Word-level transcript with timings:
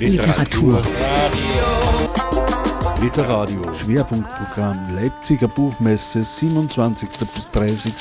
Literatur. 0.00 0.80
Literadio. 3.02 3.74
Schwerpunktprogramm 3.74 4.96
Leipziger 4.96 5.46
Buchmesse 5.46 6.22
27. 6.24 7.06
bis 7.34 7.50
30. 7.50 7.92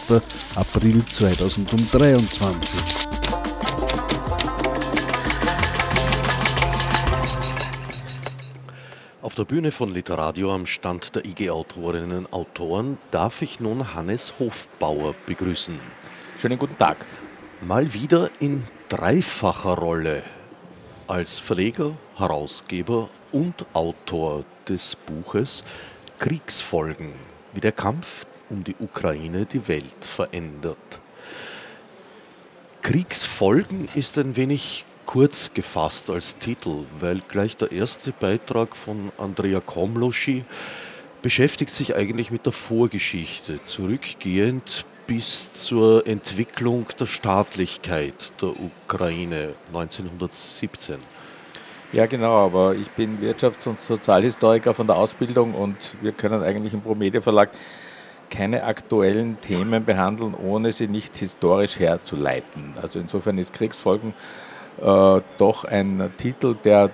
April 0.55 1.03
2023. 1.05 2.79
Auf 9.21 9.35
der 9.35 9.43
Bühne 9.43 9.73
von 9.73 9.93
Literadio 9.93 10.55
am 10.55 10.65
Stand 10.65 11.15
der 11.15 11.25
IG 11.25 11.49
Autorinnen 11.49 12.19
und 12.19 12.31
Autoren 12.33 12.97
darf 13.11 13.41
ich 13.41 13.59
nun 13.59 13.93
Hannes 13.93 14.35
Hofbauer 14.39 15.15
begrüßen. 15.25 15.77
Schönen 16.39 16.57
guten 16.57 16.77
Tag. 16.77 17.05
Mal 17.59 17.93
wieder 17.93 18.29
in 18.39 18.63
dreifacher 18.87 19.77
Rolle 19.77 20.23
als 21.09 21.39
Verleger, 21.39 21.97
Herausgeber 22.17 23.09
und 23.31 23.65
Autor 23.73 24.45
des 24.67 24.95
Buches 24.95 25.63
Kriegsfolgen, 26.19 27.13
wie 27.53 27.61
der 27.61 27.71
Kampf 27.71 28.27
um 28.49 28.63
die 28.63 28.75
Ukraine 28.79 29.45
die 29.45 29.67
Welt 29.67 30.05
verändert. 30.05 31.01
Kriegsfolgen 32.81 33.87
ist 33.95 34.17
ein 34.19 34.35
wenig 34.35 34.85
kurz 35.05 35.51
gefasst 35.53 36.11
als 36.11 36.37
Titel, 36.37 36.85
weil 36.99 37.21
gleich 37.27 37.57
der 37.57 37.71
erste 37.71 38.11
Beitrag 38.11 38.75
von 38.75 39.11
Andrea 39.17 39.59
Komloschi 39.59 40.45
beschäftigt 41.23 41.73
sich 41.73 41.95
eigentlich 41.95 42.29
mit 42.29 42.45
der 42.45 42.53
Vorgeschichte, 42.53 43.63
zurückgehend 43.63 44.85
bis 45.09 45.65
zur 45.65 46.05
Entwicklung 46.05 46.85
der 46.99 47.07
Staatlichkeit 47.07 48.31
der 48.39 48.49
Ukraine 48.49 49.55
1917. 49.73 50.97
Ja, 51.93 52.05
genau, 52.05 52.45
aber 52.45 52.75
ich 52.75 52.87
bin 52.91 53.17
Wirtschafts- 53.19 53.67
und 53.67 53.81
Sozialhistoriker 53.81 54.75
von 54.75 54.85
der 54.85 54.97
Ausbildung 54.97 55.55
und 55.55 55.75
wir 56.01 56.11
können 56.11 56.43
eigentlich 56.43 56.75
im 56.75 56.81
Promedia 56.81 57.21
Verlag 57.21 57.49
keine 58.29 58.63
aktuellen 58.65 59.41
Themen 59.41 59.83
behandeln, 59.83 60.35
ohne 60.35 60.71
sie 60.71 60.87
nicht 60.87 61.17
historisch 61.17 61.79
herzuleiten. 61.79 62.75
Also 62.79 62.99
insofern 62.99 63.39
ist 63.39 63.51
Kriegsfolgen 63.51 64.13
äh, 64.79 65.21
doch 65.39 65.65
ein 65.65 66.11
Titel, 66.17 66.53
der 66.63 66.91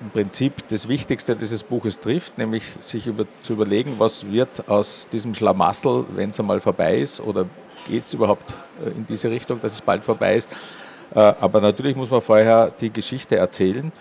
im 0.00 0.10
Prinzip 0.10 0.68
das 0.68 0.88
Wichtigste 0.88 1.34
dieses 1.34 1.62
Buches 1.62 1.98
trifft, 1.98 2.38
nämlich 2.38 2.62
sich 2.82 3.06
über, 3.06 3.24
zu 3.42 3.54
überlegen, 3.54 3.94
was 3.98 4.30
wird 4.30 4.68
aus 4.68 5.08
diesem 5.12 5.34
Schlamassel, 5.34 6.04
wenn 6.14 6.30
es 6.30 6.38
einmal 6.38 6.60
vorbei 6.60 6.98
ist, 6.98 7.20
oder 7.20 7.46
geht 7.88 8.06
es 8.06 8.14
überhaupt 8.14 8.52
äh, 8.84 8.90
in 8.90 9.06
diese 9.06 9.30
Richtung, 9.30 9.60
dass 9.60 9.72
es 9.72 9.80
bald 9.80 10.04
vorbei 10.04 10.36
ist. 10.36 10.48
Äh, 11.14 11.18
aber 11.18 11.60
natürlich 11.60 11.96
muss 11.96 12.10
man 12.10 12.20
vorher 12.20 12.70
die 12.80 12.90
Geschichte 12.90 13.36
erzählen. 13.36 13.92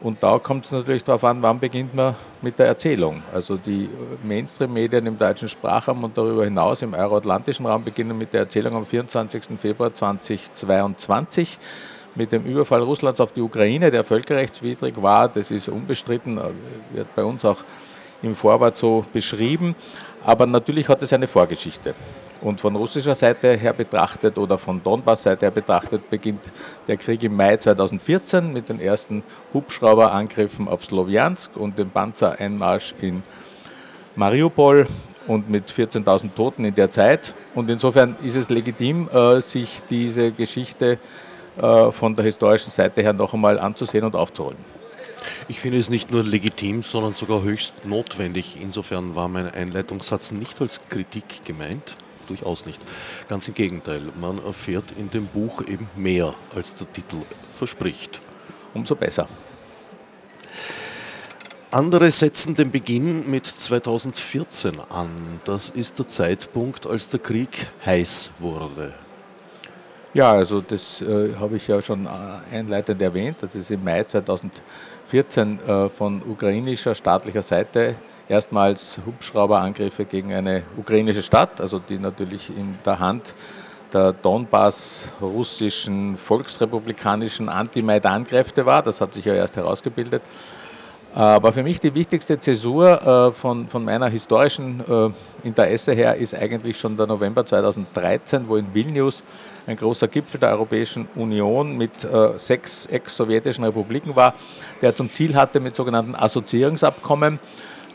Und 0.00 0.22
da 0.22 0.38
kommt 0.38 0.66
es 0.66 0.72
natürlich 0.72 1.02
darauf 1.04 1.24
an, 1.24 1.40
wann 1.40 1.58
beginnt 1.60 1.94
man 1.94 2.14
mit 2.42 2.58
der 2.58 2.66
Erzählung. 2.66 3.22
Also 3.32 3.56
die 3.56 3.88
Mainstream-Medien 4.22 5.06
im 5.06 5.16
deutschen 5.16 5.48
Sprachraum 5.48 6.04
und 6.04 6.18
darüber 6.18 6.44
hinaus 6.44 6.82
im 6.82 6.92
euroatlantischen 6.92 7.64
Raum 7.64 7.84
beginnen 7.84 8.18
mit 8.18 8.32
der 8.34 8.40
Erzählung 8.40 8.74
am 8.74 8.84
24. 8.84 9.44
Februar 9.58 9.94
2022 9.94 11.58
mit 12.14 12.32
dem 12.32 12.44
Überfall 12.44 12.82
Russlands 12.82 13.20
auf 13.20 13.32
die 13.32 13.40
Ukraine, 13.40 13.90
der 13.90 14.04
völkerrechtswidrig 14.04 15.00
war. 15.02 15.28
Das 15.28 15.50
ist 15.50 15.68
unbestritten, 15.68 16.38
äh, 16.38 16.50
wird 16.92 17.14
bei 17.14 17.24
uns 17.24 17.44
auch 17.44 17.58
im 18.22 18.34
Vorwort 18.34 18.76
so 18.76 19.04
beschrieben. 19.12 19.74
Aber 20.24 20.46
natürlich 20.46 20.88
hat 20.88 21.02
es 21.02 21.12
eine 21.12 21.26
Vorgeschichte. 21.26 21.94
Und 22.40 22.60
von 22.60 22.76
russischer 22.76 23.14
Seite 23.14 23.54
her 23.56 23.72
betrachtet 23.72 24.36
oder 24.36 24.58
von 24.58 24.82
Donbass-Seite 24.82 25.46
her 25.46 25.50
betrachtet 25.50 26.10
beginnt 26.10 26.42
der 26.86 26.96
Krieg 26.96 27.22
im 27.22 27.36
Mai 27.36 27.56
2014 27.56 28.52
mit 28.52 28.68
den 28.68 28.80
ersten 28.80 29.22
Hubschrauberangriffen 29.52 30.68
auf 30.68 30.84
Slowiansk 30.84 31.56
und 31.56 31.78
dem 31.78 31.90
Panzereinmarsch 31.90 32.94
in 33.00 33.22
Mariupol 34.16 34.86
und 35.26 35.48
mit 35.48 35.70
14.000 35.70 36.34
Toten 36.34 36.64
in 36.64 36.74
der 36.74 36.90
Zeit. 36.90 37.34
Und 37.54 37.70
insofern 37.70 38.16
ist 38.22 38.36
es 38.36 38.48
legitim, 38.48 39.08
äh, 39.08 39.40
sich 39.40 39.82
diese 39.88 40.30
Geschichte 40.30 40.98
von 41.56 42.16
der 42.16 42.24
historischen 42.24 42.70
Seite 42.70 43.02
her 43.02 43.12
noch 43.12 43.34
einmal 43.34 43.58
anzusehen 43.58 44.04
und 44.04 44.14
aufzuholen. 44.14 44.58
Ich 45.48 45.60
finde 45.60 45.78
es 45.78 45.90
nicht 45.90 46.10
nur 46.10 46.22
legitim, 46.22 46.82
sondern 46.82 47.12
sogar 47.12 47.42
höchst 47.42 47.84
notwendig. 47.84 48.58
Insofern 48.60 49.14
war 49.14 49.28
mein 49.28 49.48
Einleitungssatz 49.48 50.32
nicht 50.32 50.60
als 50.60 50.80
Kritik 50.88 51.44
gemeint, 51.44 51.96
durchaus 52.28 52.66
nicht. 52.66 52.80
Ganz 53.28 53.48
im 53.48 53.54
Gegenteil, 53.54 54.02
man 54.20 54.44
erfährt 54.44 54.92
in 54.98 55.10
dem 55.10 55.26
Buch 55.26 55.62
eben 55.66 55.88
mehr, 55.96 56.34
als 56.54 56.76
der 56.76 56.92
Titel 56.92 57.22
verspricht. 57.52 58.20
Umso 58.72 58.94
besser. 58.94 59.28
Andere 61.70 62.10
setzen 62.10 62.54
den 62.54 62.70
Beginn 62.70 63.28
mit 63.30 63.46
2014 63.46 64.80
an. 64.90 65.40
Das 65.44 65.70
ist 65.70 65.98
der 65.98 66.06
Zeitpunkt, 66.06 66.86
als 66.86 67.08
der 67.08 67.20
Krieg 67.20 67.66
heiß 67.84 68.30
wurde. 68.38 68.94
Ja, 70.14 70.30
also 70.30 70.60
das 70.60 71.02
äh, 71.02 71.34
habe 71.40 71.56
ich 71.56 71.66
ja 71.66 71.82
schon 71.82 72.06
äh, 72.06 72.08
einleitend 72.56 73.02
erwähnt. 73.02 73.38
Das 73.40 73.56
ist 73.56 73.68
im 73.72 73.82
Mai 73.82 74.04
2014 74.04 75.58
äh, 75.58 75.88
von 75.88 76.22
ukrainischer 76.22 76.94
staatlicher 76.94 77.42
Seite 77.42 77.96
erstmals 78.28 79.00
Hubschrauberangriffe 79.04 80.04
gegen 80.04 80.32
eine 80.32 80.62
ukrainische 80.76 81.24
Stadt, 81.24 81.60
also 81.60 81.80
die 81.80 81.98
natürlich 81.98 82.48
in 82.48 82.78
der 82.86 83.00
Hand 83.00 83.34
der 83.92 84.12
Donbass 84.12 85.08
russischen 85.20 86.16
volksrepublikanischen 86.16 87.48
Anti-Maidan-Kräfte 87.48 88.64
war. 88.64 88.84
Das 88.84 89.00
hat 89.00 89.14
sich 89.14 89.24
ja 89.24 89.34
erst 89.34 89.56
herausgebildet. 89.56 90.22
Aber 91.12 91.52
für 91.52 91.64
mich 91.64 91.80
die 91.80 91.94
wichtigste 91.94 92.38
Zäsur 92.38 93.02
äh, 93.02 93.32
von, 93.32 93.66
von 93.66 93.84
meiner 93.84 94.08
historischen 94.08 94.80
äh, 94.88 95.46
Interesse 95.46 95.92
her 95.92 96.14
ist 96.14 96.36
eigentlich 96.36 96.78
schon 96.78 96.96
der 96.96 97.08
November 97.08 97.44
2013, 97.44 98.48
wo 98.48 98.56
in 98.56 98.72
Vilnius 98.72 99.24
ein 99.66 99.76
großer 99.76 100.08
Gipfel 100.08 100.40
der 100.40 100.50
Europäischen 100.50 101.08
Union 101.14 101.76
mit 101.76 102.04
äh, 102.04 102.38
sechs 102.38 102.86
ex-sowjetischen 102.86 103.64
Republiken 103.64 104.14
war, 104.16 104.34
der 104.82 104.94
zum 104.94 105.10
Ziel 105.10 105.34
hatte, 105.34 105.60
mit 105.60 105.74
sogenannten 105.74 106.14
Assoziierungsabkommen 106.14 107.38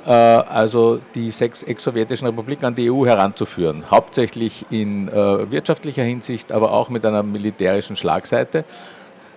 äh, 0.06 0.12
also 0.12 1.00
die 1.14 1.30
sechs 1.30 1.64
ex-sowjetischen 1.64 2.28
Republiken 2.28 2.66
an 2.66 2.76
die 2.76 2.90
EU 2.90 3.06
heranzuführen, 3.06 3.92
hauptsächlich 3.92 4.66
in 4.70 5.08
äh, 5.08 5.52
wirtschaftlicher 5.52 6.04
Hinsicht, 6.04 6.52
aber 6.52 6.72
auch 6.72 6.90
mit 6.90 7.06
einer 7.06 7.24
militärischen 7.24 7.96
Schlagseite. 7.96 8.64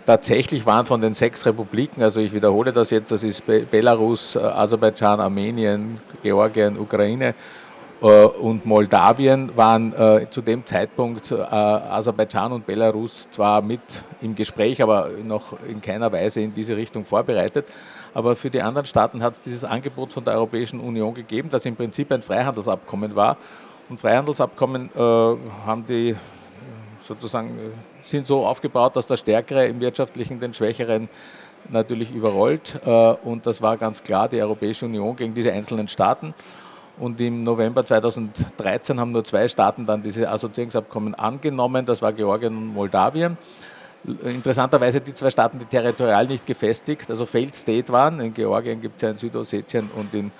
Tatsächlich 0.06 0.66
waren 0.66 0.87
von 0.87 1.00
den 1.00 1.14
sechs 1.14 1.47
Republiken, 1.47 2.03
also 2.03 2.20
ich 2.20 2.32
wiederhole 2.32 2.72
das 2.72 2.91
jetzt, 2.91 3.12
das 3.12 3.22
ist 3.22 3.44
Belarus, 3.47 4.37
Aserbaidschan, 4.37 5.20
Armenien, 5.20 6.00
Georgien, 6.25 6.76
Ukraine 6.76 7.34
und 8.02 8.66
Moldawien 8.66 9.56
waren 9.56 9.94
äh, 9.94 10.28
zu 10.28 10.42
dem 10.42 10.66
Zeitpunkt 10.66 11.30
äh, 11.30 11.36
Aserbaidschan 11.36 12.52
und 12.52 12.66
Belarus 12.66 13.28
zwar 13.30 13.62
mit 13.62 13.80
im 14.20 14.34
Gespräch, 14.34 14.82
aber 14.82 15.10
noch 15.22 15.54
in 15.68 15.80
keiner 15.80 16.10
Weise 16.10 16.40
in 16.40 16.52
diese 16.52 16.76
Richtung 16.76 17.04
vorbereitet. 17.04 17.66
Aber 18.12 18.34
für 18.34 18.50
die 18.50 18.60
anderen 18.60 18.86
Staaten 18.86 19.22
hat 19.22 19.34
es 19.34 19.40
dieses 19.40 19.64
Angebot 19.64 20.12
von 20.12 20.24
der 20.24 20.34
Europäischen 20.34 20.80
Union 20.80 21.14
gegeben, 21.14 21.48
das 21.50 21.64
im 21.64 21.76
Prinzip 21.76 22.10
ein 22.12 22.22
Freihandelsabkommen 22.22 23.14
war. 23.14 23.36
Und 23.88 24.00
Freihandelsabkommen 24.00 24.90
äh, 24.94 24.98
haben 24.98 25.86
die 25.86 26.16
sozusagen 27.06 27.50
äh, 27.50 27.70
sind 28.02 28.26
so 28.26 28.44
aufgebaut, 28.44 28.96
dass 28.96 29.06
der 29.06 29.16
Stärkere 29.16 29.66
im 29.66 29.80
Wirtschaftlichen 29.80 30.40
den 30.40 30.54
Schwächeren 30.54 31.08
natürlich 31.69 32.12
überrollt. 32.12 32.80
Äh, 32.84 32.90
und 32.90 33.46
das 33.46 33.62
war 33.62 33.76
ganz 33.76 34.02
klar 34.02 34.28
die 34.28 34.40
Europäische 34.40 34.86
Union 34.86 35.16
gegen 35.16 35.34
diese 35.34 35.52
einzelnen 35.52 35.88
Staaten. 35.88 36.34
Und 36.98 37.20
im 37.20 37.42
November 37.42 37.84
2013 37.84 39.00
haben 39.00 39.12
nur 39.12 39.25
zwei 39.25 39.49
Staaten 39.49 39.87
dann 39.87 40.02
diese 40.02 40.28
Assoziierungsabkommen 40.28 41.14
angenommen. 41.14 41.87
Das 41.87 42.02
war 42.02 42.12
Georgien 42.12 42.56
und 42.56 42.75
Moldawien 42.75 43.37
interessanterweise 44.25 45.00
die 45.00 45.14
zwei 45.14 45.31
Staaten, 45.31 45.58
die 45.58 45.64
territorial 45.64 46.26
nicht 46.26 46.46
gefestigt, 46.46 47.11
also 47.11 47.26
Failed 47.26 47.55
State 47.55 47.93
waren. 47.93 48.20
In 48.20 48.34
Georgien 48.34 48.81
gibt 48.81 48.96
es 48.96 49.02
ja 49.02 49.11
in 49.11 49.16
Südossetien 49.16 49.90
und 49.94 50.12
in 50.14 50.31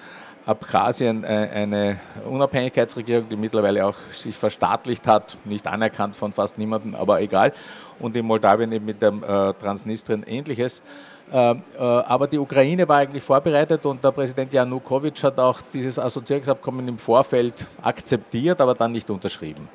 Abkhazien 0.45 1.23
äh, 1.23 1.49
eine 1.55 2.01
Unabhängigkeitsregierung, 2.29 3.29
die 3.29 3.37
mittlerweile 3.37 3.87
auch 3.87 3.95
sich 4.13 4.37
verstaatlicht 4.37 5.07
hat, 5.07 5.37
nicht 5.45 5.67
anerkannt 5.69 6.17
von 6.17 6.33
fast 6.33 6.59
niemandem, 6.59 6.97
aber 6.97 7.21
egal. 7.21 7.53
Und 8.01 8.17
in 8.17 8.27
Moldawien 8.27 8.73
eben 8.73 8.85
mit 8.85 9.01
dem 9.01 9.23
äh, 9.23 9.53
Transnistrien 9.55 10.25
ähnliches. 10.25 10.83
Äh, 11.31 11.53
äh, 11.53 11.57
aber 11.79 12.27
die 12.27 12.39
Ukraine 12.39 12.87
war 12.89 12.99
eigentlich 12.99 13.23
vorbereitet 13.23 13.85
und 13.87 14.03
der 14.03 14.11
Präsident 14.11 14.53
Janukowitsch 14.53 15.23
hat 15.23 15.39
auch 15.39 15.61
dieses 15.73 15.99
Assoziierungsabkommen 15.99 16.87
im 16.89 16.99
Vorfeld 16.99 17.67
akzeptiert, 17.83 18.61
aber 18.61 18.75
dann 18.75 18.93
nicht 18.93 19.09
unterschrieben. 19.11 19.69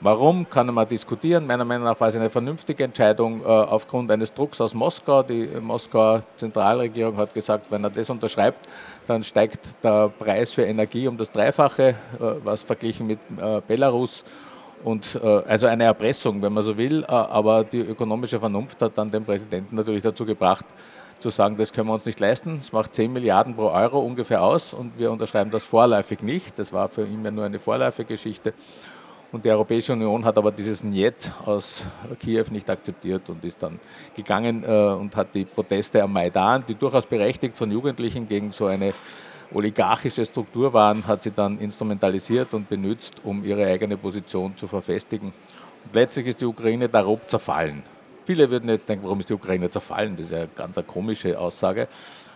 Warum, 0.00 0.48
kann 0.50 0.66
man 0.74 0.86
diskutieren. 0.86 1.46
Meiner 1.46 1.64
Meinung 1.64 1.84
nach 1.84 1.98
war 1.98 2.08
es 2.08 2.16
eine 2.16 2.28
vernünftige 2.28 2.84
Entscheidung 2.84 3.40
äh, 3.40 3.44
aufgrund 3.46 4.10
eines 4.10 4.34
Drucks 4.34 4.60
aus 4.60 4.74
Moskau. 4.74 5.22
Die 5.22 5.46
Moskauer 5.60 6.24
Zentralregierung 6.36 7.16
hat 7.16 7.32
gesagt, 7.32 7.70
wenn 7.70 7.84
er 7.84 7.90
das 7.90 8.10
unterschreibt, 8.10 8.68
dann 9.06 9.22
steigt 9.22 9.60
der 9.82 10.08
Preis 10.08 10.52
für 10.52 10.64
Energie 10.64 11.06
um 11.08 11.16
das 11.16 11.30
Dreifache, 11.30 11.82
äh, 11.82 11.94
was 12.42 12.62
verglichen 12.62 13.06
mit 13.06 13.20
Belarus. 13.66 14.24
Und 14.82 15.18
äh, 15.22 15.26
also 15.26 15.66
eine 15.66 15.84
Erpressung, 15.84 16.42
wenn 16.42 16.52
man 16.52 16.62
so 16.62 16.76
will, 16.76 17.02
äh, 17.02 17.06
aber 17.06 17.64
die 17.64 17.80
ökonomische 17.80 18.38
Vernunft 18.38 18.82
hat 18.82 18.98
dann 18.98 19.10
den 19.10 19.24
Präsidenten 19.24 19.76
natürlich 19.76 20.02
dazu 20.02 20.26
gebracht, 20.26 20.66
zu 21.20 21.30
sagen, 21.30 21.56
das 21.56 21.72
können 21.72 21.88
wir 21.88 21.94
uns 21.94 22.04
nicht 22.04 22.20
leisten, 22.20 22.58
es 22.58 22.72
macht 22.72 22.94
10 22.94 23.12
Milliarden 23.12 23.54
pro 23.54 23.68
Euro 23.70 24.00
ungefähr 24.00 24.42
aus 24.42 24.74
und 24.74 24.98
wir 24.98 25.10
unterschreiben 25.10 25.50
das 25.50 25.64
vorläufig 25.64 26.22
nicht. 26.22 26.58
Das 26.58 26.72
war 26.72 26.88
für 26.88 27.06
ihn 27.06 27.24
ja 27.24 27.30
nur 27.30 27.44
eine 27.44 27.58
Vorläufige-Geschichte. 27.58 28.52
Und 29.32 29.44
die 29.44 29.50
Europäische 29.50 29.94
Union 29.94 30.24
hat 30.24 30.38
aber 30.38 30.52
dieses 30.52 30.84
Njet 30.84 31.32
aus 31.44 31.86
Kiew 32.20 32.44
nicht 32.50 32.70
akzeptiert 32.70 33.28
und 33.30 33.44
ist 33.44 33.62
dann 33.62 33.80
gegangen 34.14 34.62
äh, 34.64 34.68
und 34.68 35.16
hat 35.16 35.34
die 35.34 35.44
Proteste 35.44 36.02
am 36.02 36.12
Maidan, 36.12 36.62
die 36.68 36.74
durchaus 36.74 37.06
berechtigt 37.06 37.56
von 37.56 37.70
Jugendlichen 37.72 38.28
gegen 38.28 38.52
so 38.52 38.66
eine 38.66 38.92
oligarchische 39.52 40.24
Struktur 40.24 40.72
waren, 40.72 41.06
hat 41.06 41.22
sie 41.22 41.30
dann 41.30 41.58
instrumentalisiert 41.58 42.54
und 42.54 42.68
benutzt, 42.68 43.14
um 43.24 43.44
ihre 43.44 43.66
eigene 43.66 43.96
Position 43.96 44.56
zu 44.56 44.66
verfestigen. 44.66 45.32
Und 45.84 45.94
letztlich 45.94 46.28
ist 46.28 46.40
die 46.40 46.46
Ukraine 46.46 46.88
darob 46.88 47.28
zerfallen. 47.28 47.82
Viele 48.24 48.50
würden 48.50 48.68
jetzt 48.70 48.88
denken, 48.88 49.04
warum 49.04 49.20
ist 49.20 49.28
die 49.28 49.34
Ukraine 49.34 49.68
zerfallen? 49.68 50.16
Das 50.16 50.26
ist 50.26 50.32
ja 50.32 50.38
eine 50.38 50.48
ganz 50.54 50.78
eine 50.78 50.86
komische 50.86 51.38
Aussage. 51.38 51.88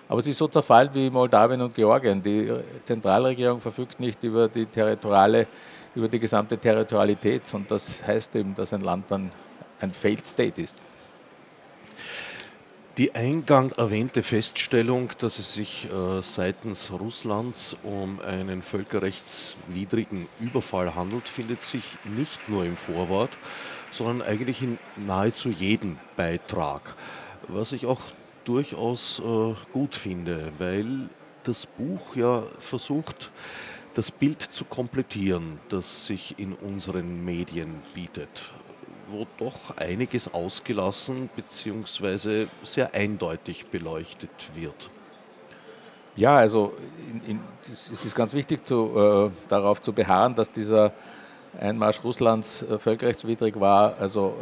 Aber 0.09 0.23
sie 0.23 0.31
ist 0.31 0.39
so 0.39 0.49
zerfallen 0.49 0.91
wie 0.93 1.11
Moldawien 1.11 1.61
und 1.61 1.75
Georgien. 1.75 2.23
Die 2.23 2.53
Zentralregierung 2.85 3.61
verfügt 3.61 4.01
nicht 4.01 4.23
über 4.23 4.49
die 4.49 4.67
territoriale, 4.67 5.47
über 5.95 6.09
die 6.09 6.19
gesamte 6.19 6.57
Territorialität. 6.59 7.43
Und 7.53 7.71
das 7.71 8.03
heißt 8.07 8.37
eben, 8.37 8.55
dass 8.55 8.73
ein 8.73 8.83
Land 8.83 9.11
dann 9.11 9.31
ein 9.81 9.93
Failed 9.93 10.27
State 10.27 10.61
ist. 10.61 10.77
Die 12.99 13.15
eingang 13.15 13.71
erwähnte 13.77 14.25
Feststellung, 14.25 15.11
dass 15.19 15.39
es 15.39 15.55
sich 15.55 15.87
äh, 15.87 16.21
seitens 16.21 16.91
Russlands 16.91 17.77
um 17.85 18.19
einen 18.19 18.61
völkerrechtswidrigen 18.61 20.27
Überfall 20.41 20.97
handelt, 20.97 21.29
findet 21.29 21.63
sich 21.63 21.85
nicht 22.03 22.49
nur 22.49 22.65
im 22.65 22.77
Vorwort, 22.77 23.31
sondern 23.93 24.23
eigentlich 24.23 24.63
in 24.63 24.81
nahezu 24.97 25.49
jedem 25.49 25.97
Beitrag. 26.17 26.97
Was 27.47 27.71
ich 27.71 27.87
auch 27.87 28.01
durchaus 28.45 29.21
äh, 29.21 29.55
gut 29.73 29.95
finde, 29.95 30.51
weil 30.59 31.09
das 31.45 31.67
Buch 31.67 32.17
ja 32.17 32.43
versucht, 32.59 33.31
das 33.95 34.11
Bild 34.11 34.43
zu 34.43 34.65
komplettieren, 34.65 35.61
das 35.69 36.07
sich 36.07 36.35
in 36.37 36.53
unseren 36.53 37.25
Medien 37.25 37.77
bietet 37.95 38.53
wo 39.11 39.27
doch 39.39 39.77
einiges 39.77 40.33
ausgelassen 40.33 41.29
bzw. 41.35 42.47
sehr 42.63 42.95
eindeutig 42.95 43.67
beleuchtet 43.67 44.51
wird. 44.55 44.91
Ja, 46.17 46.37
also 46.37 46.75
in, 47.11 47.31
in, 47.33 47.41
es 47.71 47.91
ist 47.91 48.15
ganz 48.15 48.33
wichtig, 48.35 48.67
zu, 48.67 49.31
äh, 49.33 49.49
darauf 49.49 49.81
zu 49.81 49.93
beharren, 49.93 50.35
dass 50.35 50.51
dieser 50.51 50.93
Einmarsch 51.61 52.03
Russlands 52.05 52.63
äh, 52.63 52.79
völkerrechtswidrig 52.79 53.59
war. 53.59 53.95
Also 53.99 54.35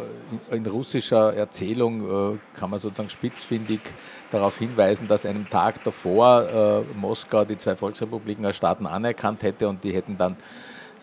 äh, 0.51 0.55
in, 0.55 0.65
in 0.65 0.73
russischer 0.73 1.35
Erzählung 1.35 2.35
äh, 2.35 2.39
kann 2.59 2.71
man 2.71 2.81
sozusagen 2.81 3.11
spitzfindig 3.11 3.81
darauf 4.31 4.59
hinweisen, 4.59 5.07
dass 5.09 5.25
einen 5.27 5.49
Tag 5.49 5.85
davor 5.85 6.49
äh, 6.49 6.99
Moskau 6.99 7.45
die 7.45 7.59
zwei 7.59 7.77
Volksrepubliken 7.77 8.45
als 8.45 8.57
Staaten 8.57 8.87
anerkannt 8.87 9.43
hätte 9.43 9.69
und 9.69 9.85
die 9.85 9.93
hätten 9.93 10.19
dann 10.19 10.37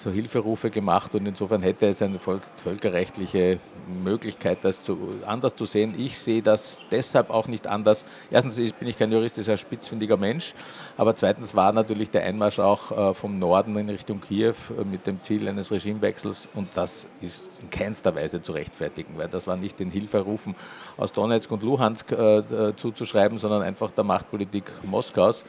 so 0.04 0.12
Hilferufe 0.12 0.70
gemacht 0.70 1.16
und 1.16 1.26
insofern 1.26 1.62
hätte 1.62 1.88
es 1.88 2.02
eine 2.02 2.20
völkerrechtliche 2.20 3.60
Möglichkeit, 4.04 4.60
das 4.62 4.84
zu, 4.84 4.98
anders 5.26 5.56
zu 5.56 5.66
sehen. 5.66 5.96
Ich 5.98 6.20
sehe 6.20 6.42
das 6.42 6.82
deshalb 6.92 7.30
auch 7.30 7.48
nicht 7.48 7.68
anders. 7.68 8.06
Erstens 8.30 8.56
bin 8.74 8.88
ich 8.88 8.98
kein 8.98 9.12
Jurist, 9.12 9.38
ist 9.38 9.50
ein 9.50 9.58
spitzfindiger 9.58 10.18
Mensch, 10.18 10.54
aber 10.98 11.16
zweitens 11.16 11.56
war 11.56 11.72
natürlich 11.72 12.10
der 12.10 12.24
Einmarsch 12.24 12.60
auch 12.60 12.92
äh, 12.92 13.14
vom 13.14 13.40
Norden 13.40 13.78
in 13.78 13.90
Richtung 13.90 14.20
Kiew 14.20 14.54
äh, 14.78 14.84
mit 14.84 15.08
dem 15.08 15.22
Ziel 15.22 15.48
eines 15.48 15.72
Regimewechsels 15.72 16.50
und 16.54 16.68
das 16.76 17.08
ist 17.22 17.50
in 17.62 17.70
keinster 17.70 18.14
Weise 18.14 18.42
zu 18.42 18.52
rechtfertigen, 18.52 19.18
weil 19.18 19.30
das 19.30 19.48
war 19.48 19.56
nicht 19.56 19.80
den 19.80 19.90
Hilferufen 19.90 20.56
aus 20.98 21.14
Donetsk 21.14 21.50
und 21.50 21.64
Luhansk 21.64 22.12
äh, 22.12 22.74
zuzuschreiben, 22.76 23.38
sondern 23.38 23.62
einfach 23.62 23.92
der 23.92 24.04
Machtpolitik 24.04 24.66
Moskaus 24.84 25.46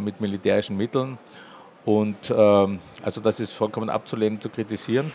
mit 0.00 0.22
militärischen 0.22 0.78
Mitteln. 0.78 1.18
Und 1.86 2.34
ähm, 2.36 2.80
also 3.02 3.20
das 3.22 3.40
ist 3.40 3.52
vollkommen 3.52 3.88
abzulehnen, 3.88 4.40
zu 4.40 4.50
kritisieren. 4.50 5.12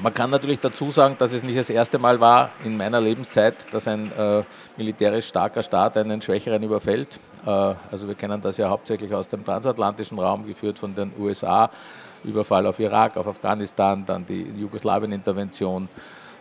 Man 0.00 0.12
kann 0.12 0.30
natürlich 0.30 0.58
dazu 0.58 0.90
sagen, 0.90 1.16
dass 1.18 1.32
es 1.32 1.44
nicht 1.44 1.58
das 1.58 1.70
erste 1.70 1.98
Mal 1.98 2.18
war 2.18 2.50
in 2.64 2.76
meiner 2.76 3.00
Lebenszeit, 3.00 3.72
dass 3.72 3.86
ein 3.86 4.10
äh, 4.12 4.42
militärisch 4.76 5.28
starker 5.28 5.62
Staat 5.62 5.96
einen 5.96 6.20
schwächeren 6.20 6.62
überfällt. 6.62 7.20
Äh, 7.46 7.50
also 7.50 8.08
wir 8.08 8.16
kennen 8.16 8.42
das 8.42 8.56
ja 8.56 8.68
hauptsächlich 8.68 9.14
aus 9.14 9.28
dem 9.28 9.44
transatlantischen 9.44 10.18
Raum, 10.18 10.44
geführt 10.44 10.78
von 10.78 10.92
den 10.94 11.12
USA. 11.18 11.70
Überfall 12.24 12.66
auf 12.66 12.80
Irak, 12.80 13.16
auf 13.16 13.28
Afghanistan, 13.28 14.04
dann 14.04 14.26
die 14.26 14.42
Jugoslawien-Intervention. 14.58 15.88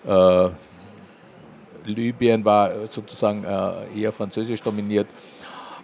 Äh, 0.07 0.49
Libyen 1.85 2.43
war 2.45 2.87
sozusagen 2.89 3.43
äh, 3.43 3.99
eher 3.99 4.11
französisch 4.11 4.61
dominiert. 4.61 5.07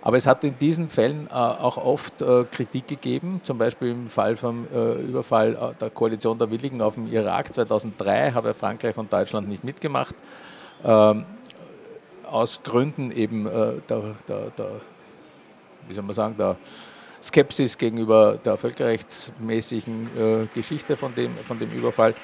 Aber 0.07 0.15
es 0.15 0.25
hat 0.25 0.45
in 0.45 0.57
diesen 0.57 0.87
Fällen 0.87 1.27
äh, 1.29 1.33
auch 1.33 1.75
oft 1.75 2.21
äh, 2.21 2.45
Kritik 2.45 2.87
gegeben, 2.87 3.41
zum 3.43 3.57
Beispiel 3.57 3.89
im 3.89 4.07
Fall 4.07 4.37
vom 4.37 4.65
äh, 4.73 5.01
Überfall 5.01 5.75
der 5.81 5.89
Koalition 5.89 6.39
der 6.39 6.49
Willigen 6.49 6.81
auf 6.81 6.93
den 6.93 7.11
Irak 7.11 7.53
2003 7.53 8.31
habe 8.31 8.53
Frankreich 8.53 8.95
und 8.95 9.11
Deutschland 9.11 9.49
nicht 9.49 9.65
mitgemacht. 9.65 10.15
Ähm, 10.85 11.25
aus 12.23 12.61
Gründen 12.63 13.11
eben 13.11 13.43
der, 13.45 13.81
der, 14.29 14.49
der, 14.57 14.69
wie 15.89 15.93
soll 15.93 16.03
man 16.05 16.15
sagen, 16.15 16.35
der 16.37 16.55
Skepsis 17.21 17.77
gegenüber 17.77 18.37
der 18.43 18.57
völkerrechtsmäßigen 18.57 20.49
Geschichte 20.53 20.97
von 20.97 21.15
dem, 21.15 21.35
von 21.45 21.57
dem 21.57 21.71
Überfall. 21.71 22.15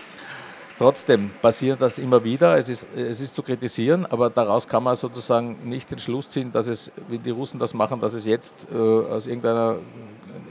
Trotzdem 0.78 1.30
passiert 1.42 1.82
das 1.82 2.00
immer 2.00 2.24
wieder. 2.24 2.58
Es 2.58 2.68
ist, 2.68 2.88
es 2.96 3.22
ist 3.22 3.36
zu 3.36 3.44
kritisieren, 3.44 4.08
aber 4.08 4.30
daraus 4.30 4.68
kann 4.68 4.84
man 4.84 4.96
sozusagen 4.96 5.58
nicht 5.70 5.92
den 5.92 6.00
Schluss 6.00 6.30
ziehen, 6.30 6.52
dass 6.52 6.68
es, 6.68 6.92
wie 7.08 7.20
die 7.20 7.30
Russen 7.30 7.60
das 7.60 7.74
machen, 7.74 8.02
dass 8.02 8.14
es 8.14 8.26
jetzt 8.26 8.68
äh, 8.74 8.76
aus 8.76 9.28
irgendeiner, 9.28 9.78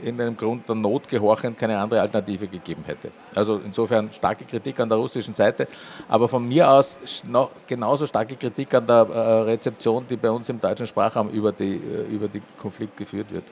irgendeinem 0.01 0.37
Grund 0.37 0.67
der 0.67 0.75
Not 0.75 1.09
gehorchend 1.09 1.57
keine 1.57 1.77
andere 1.77 1.99
Alternative 1.99 2.47
gegeben 2.47 2.83
hätte. 2.85 3.11
Also 3.35 3.59
insofern 3.65 4.11
starke 4.13 4.45
Kritik 4.45 4.79
an 4.79 4.87
der 4.87 4.97
russischen 4.97 5.33
Seite, 5.33 5.67
aber 6.07 6.29
von 6.29 6.47
mir 6.47 6.71
aus 6.71 6.99
noch 7.27 7.51
genauso 7.67 8.07
starke 8.07 8.35
Kritik 8.35 8.73
an 8.73 8.87
der 8.87 9.07
äh, 9.09 9.19
Rezeption, 9.41 10.05
die 10.09 10.15
bei 10.15 10.31
uns 10.31 10.47
im 10.47 10.59
deutschen 10.59 10.87
Sprachraum 10.87 11.29
über 11.31 11.51
die, 11.51 11.75
äh, 11.75 12.09
über 12.09 12.29
die 12.29 12.41
Konflikt 12.61 12.95
geführt 12.95 13.27
wird. 13.29 13.43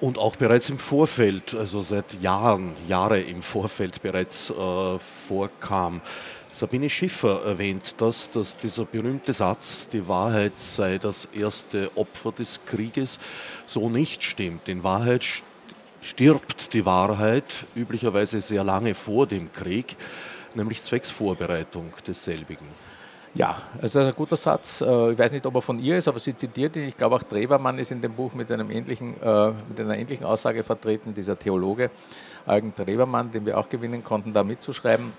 Und 0.00 0.18
auch 0.18 0.36
bereits 0.36 0.70
im 0.70 0.78
Vorfeld, 0.78 1.54
also 1.54 1.82
seit 1.82 2.20
Jahren, 2.22 2.74
Jahre 2.86 3.20
im 3.20 3.42
Vorfeld 3.42 4.00
bereits 4.00 4.50
äh, 4.50 4.98
vorkam. 5.28 6.00
Sabine 6.52 6.88
Schiffer 6.88 7.44
erwähnt 7.44 7.94
das, 7.98 8.32
dass 8.32 8.56
dieser 8.56 8.84
berühmte 8.84 9.32
Satz, 9.32 9.88
die 9.88 10.06
Wahrheit 10.06 10.58
sei 10.58 10.98
das 10.98 11.26
erste 11.26 11.90
Opfer 11.96 12.32
des 12.32 12.64
Krieges, 12.64 13.18
so 13.66 13.90
nicht 13.90 14.22
stimmt. 14.22 14.68
In 14.68 14.82
Wahrheit 14.82 15.26
stirbt 16.00 16.72
die 16.72 16.86
Wahrheit 16.86 17.66
üblicherweise 17.74 18.40
sehr 18.40 18.64
lange 18.64 18.94
vor 18.94 19.26
dem 19.26 19.52
Krieg, 19.52 19.96
nämlich 20.54 20.82
zwecks 20.82 21.10
Vorbereitung 21.10 21.92
desselbigen. 22.06 22.66
Ja, 23.34 23.56
also 23.80 23.98
das 23.98 24.08
ist 24.08 24.14
ein 24.14 24.16
guter 24.16 24.36
Satz. 24.36 24.80
Äh, 24.80 25.12
ich 25.12 25.18
weiß 25.18 25.32
nicht, 25.32 25.46
ob 25.46 25.54
er 25.54 25.62
von 25.62 25.78
ihr 25.78 25.98
ist, 25.98 26.08
aber 26.08 26.18
sie 26.18 26.36
zitiert 26.36 26.76
ihn. 26.76 26.84
Ich 26.84 26.96
glaube, 26.96 27.16
auch 27.16 27.22
Drewermann 27.22 27.78
ist 27.78 27.92
in 27.92 28.00
dem 28.00 28.12
Buch 28.12 28.34
mit, 28.34 28.50
einem 28.50 28.70
ähnlichen, 28.70 29.20
äh, 29.22 29.50
mit 29.68 29.80
einer 29.80 29.96
ähnlichen 29.96 30.26
Aussage 30.26 30.62
vertreten, 30.62 31.14
dieser 31.14 31.38
Theologe 31.38 31.90
Eugen 32.46 32.72
Drewermann, 32.74 33.30
den 33.30 33.44
wir 33.44 33.58
auch 33.58 33.68
gewinnen 33.68 34.02
konnten, 34.02 34.32
da 34.32 34.42
mitzuschreiben. 34.42 35.12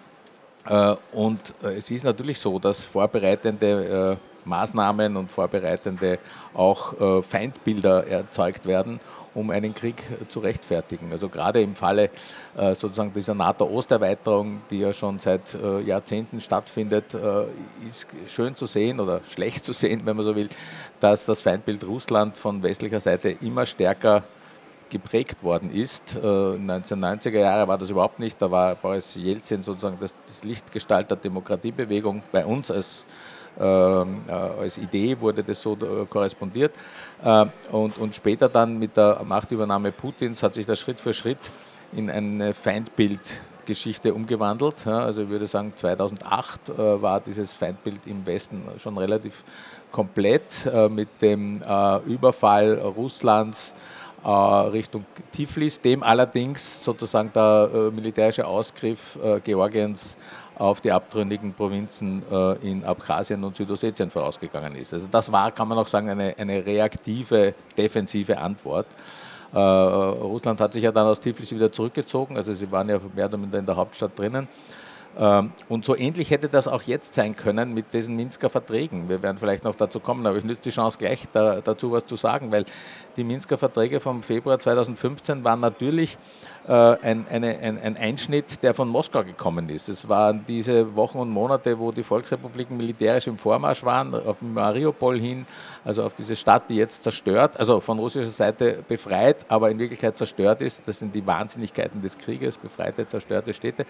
Äh, 0.65 0.95
und 1.13 1.53
es 1.61 1.91
ist 1.91 2.03
natürlich 2.03 2.39
so, 2.39 2.59
dass 2.59 2.83
vorbereitende 2.83 4.17
Maßnahmen 4.49 5.15
und 5.15 5.31
vorbereitende 5.31 6.19
auch 6.53 7.23
Feindbilder 7.23 8.07
erzeugt 8.07 8.65
werden 8.65 8.99
um 9.33 9.49
einen 9.51 9.73
Krieg 9.73 10.03
zu 10.29 10.39
rechtfertigen. 10.39 11.11
Also 11.11 11.29
gerade 11.29 11.61
im 11.61 11.75
Falle 11.75 12.09
äh, 12.57 12.75
sozusagen 12.75 13.13
dieser 13.13 13.35
NATO-Osterweiterung, 13.35 14.61
die 14.69 14.79
ja 14.79 14.93
schon 14.93 15.19
seit 15.19 15.53
äh, 15.53 15.81
Jahrzehnten 15.81 16.41
stattfindet, 16.41 17.13
äh, 17.13 17.45
ist 17.85 18.07
schön 18.27 18.55
zu 18.55 18.65
sehen 18.65 18.99
oder 18.99 19.21
schlecht 19.31 19.63
zu 19.63 19.73
sehen, 19.73 20.01
wenn 20.05 20.15
man 20.15 20.25
so 20.25 20.35
will, 20.35 20.49
dass 20.99 21.25
das 21.25 21.41
Feindbild 21.41 21.83
Russland 21.85 22.37
von 22.37 22.63
westlicher 22.63 22.99
Seite 22.99 23.29
immer 23.41 23.65
stärker 23.65 24.23
geprägt 24.89 25.43
worden 25.43 25.71
ist. 25.71 26.17
1990er 26.17 27.37
Jahre 27.37 27.67
war 27.67 27.77
das 27.77 27.91
überhaupt 27.91 28.17
nicht. 28.17 28.41
Da 28.41 28.49
war 28.49 28.73
Boris 28.73 29.13
Jelzin 29.13 29.61
sozusagen 29.61 29.99
das, 30.01 30.15
das 30.27 30.43
Lichtgestalt 30.43 31.11
der 31.11 31.17
Demokratiebewegung 31.17 32.23
bei 32.31 32.43
uns 32.43 32.71
als 32.71 33.05
äh, 33.05 33.38
als 33.59 34.77
Idee 34.77 35.19
wurde 35.19 35.43
das 35.43 35.61
so 35.61 35.73
äh, 35.73 36.05
korrespondiert. 36.05 36.73
Äh, 37.23 37.45
und, 37.71 37.97
und 37.97 38.15
später 38.15 38.49
dann 38.49 38.79
mit 38.79 38.95
der 38.95 39.21
Machtübernahme 39.25 39.91
Putins 39.91 40.41
hat 40.41 40.53
sich 40.53 40.65
das 40.65 40.79
Schritt 40.79 40.99
für 40.99 41.13
Schritt 41.13 41.39
in 41.91 42.09
eine 42.09 42.53
Feindbildgeschichte 42.53 44.13
umgewandelt. 44.13 44.85
Also 44.85 45.23
ich 45.23 45.29
würde 45.29 45.47
sagen, 45.47 45.73
2008 45.75 46.77
war 46.77 47.19
dieses 47.19 47.53
Feindbild 47.53 48.05
im 48.05 48.25
Westen 48.27 48.61
schon 48.77 48.95
relativ 48.97 49.43
komplett 49.91 50.71
mit 50.91 51.09
dem 51.19 51.63
Überfall 52.05 52.77
Russlands 52.77 53.73
Richtung 54.23 55.03
Tiflis, 55.31 55.81
dem 55.81 56.03
allerdings 56.03 56.83
sozusagen 56.83 57.33
der 57.33 57.89
militärische 57.91 58.45
Ausgriff 58.45 59.17
Georgiens 59.43 60.15
auf 60.59 60.81
die 60.81 60.91
abtrünnigen 60.91 61.53
Provinzen 61.53 62.21
äh, 62.31 62.53
in 62.69 62.83
Abkhazien 62.83 63.43
und 63.43 63.55
Südossetien 63.55 64.11
vorausgegangen 64.11 64.75
ist. 64.75 64.93
Also 64.93 65.07
das 65.09 65.31
war, 65.31 65.51
kann 65.51 65.67
man 65.67 65.77
auch 65.77 65.87
sagen, 65.87 66.09
eine, 66.09 66.35
eine 66.37 66.65
reaktive, 66.65 67.55
defensive 67.77 68.37
Antwort. 68.37 68.85
Äh, 69.53 69.57
Russland 69.57 70.59
hat 70.61 70.73
sich 70.73 70.83
ja 70.83 70.91
dann 70.91 71.07
aus 71.07 71.21
Tiflis 71.21 71.51
wieder 71.51 71.71
zurückgezogen, 71.71 72.37
also 72.37 72.53
sie 72.53 72.69
waren 72.71 72.89
ja 72.89 72.99
mehr 73.15 73.25
oder 73.25 73.37
minder 73.37 73.57
in 73.57 73.65
der 73.65 73.77
Hauptstadt 73.77 74.19
drinnen. 74.19 74.47
Ähm, 75.17 75.51
und 75.69 75.85
so 75.85 75.95
ähnlich 75.95 76.29
hätte 76.29 76.49
das 76.49 76.67
auch 76.67 76.83
jetzt 76.83 77.13
sein 77.13 77.35
können 77.35 77.73
mit 77.73 77.93
diesen 77.93 78.15
Minsker 78.15 78.49
Verträgen. 78.49 79.09
Wir 79.09 79.23
werden 79.23 79.37
vielleicht 79.37 79.63
noch 79.63 79.75
dazu 79.75 79.99
kommen, 79.99 80.25
aber 80.27 80.37
ich 80.37 80.43
nütze 80.43 80.61
die 80.63 80.69
Chance 80.69 80.97
gleich 80.97 81.23
da, 81.31 81.61
dazu 81.61 81.91
was 81.91 82.05
zu 82.05 82.15
sagen, 82.15 82.51
weil 82.51 82.65
die 83.17 83.23
Minsker 83.23 83.57
Verträge 83.57 83.99
vom 83.99 84.21
Februar 84.21 84.59
2015 84.59 85.43
waren 85.43 85.61
natürlich 85.61 86.17
ein, 86.71 87.25
eine, 87.29 87.57
ein, 87.59 87.81
ein, 87.81 87.97
Einschnitt, 87.97 88.61
der 88.61 88.73
von 88.73 88.89
Moskau 88.89 89.23
gekommen 89.23 89.69
ist. 89.69 89.89
Es 89.89 90.07
waren 90.07 90.45
diese 90.47 90.95
Wochen 90.95 91.17
und 91.17 91.29
Monate, 91.29 91.79
wo 91.79 91.91
die 91.91 92.03
Volksrepubliken 92.03 92.77
militärisch 92.77 93.27
im 93.27 93.37
Vormarsch 93.37 93.83
waren, 93.83 94.13
auf 94.13 94.41
Mariupol 94.41 95.19
hin, 95.19 95.45
also 95.83 96.03
auf 96.03 96.13
diese 96.13 96.35
Stadt, 96.35 96.69
die 96.69 96.75
jetzt 96.75 97.03
zerstört, 97.03 97.57
also 97.59 97.79
von 97.79 97.97
russischer 97.97 98.29
Seite 98.29 98.83
befreit, 98.87 99.45
aber 99.47 99.71
in 99.71 99.79
Wirklichkeit 99.79 100.15
zerstört 100.15 100.61
ist. 100.61 100.87
Das 100.87 100.99
sind 100.99 101.15
die 101.15 101.25
Wahnsinnigkeiten 101.25 102.01
des 102.01 102.17
Krieges, 102.17 102.57
befreite, 102.57 103.07
zerstörte 103.07 103.53
Städte. 103.53 103.85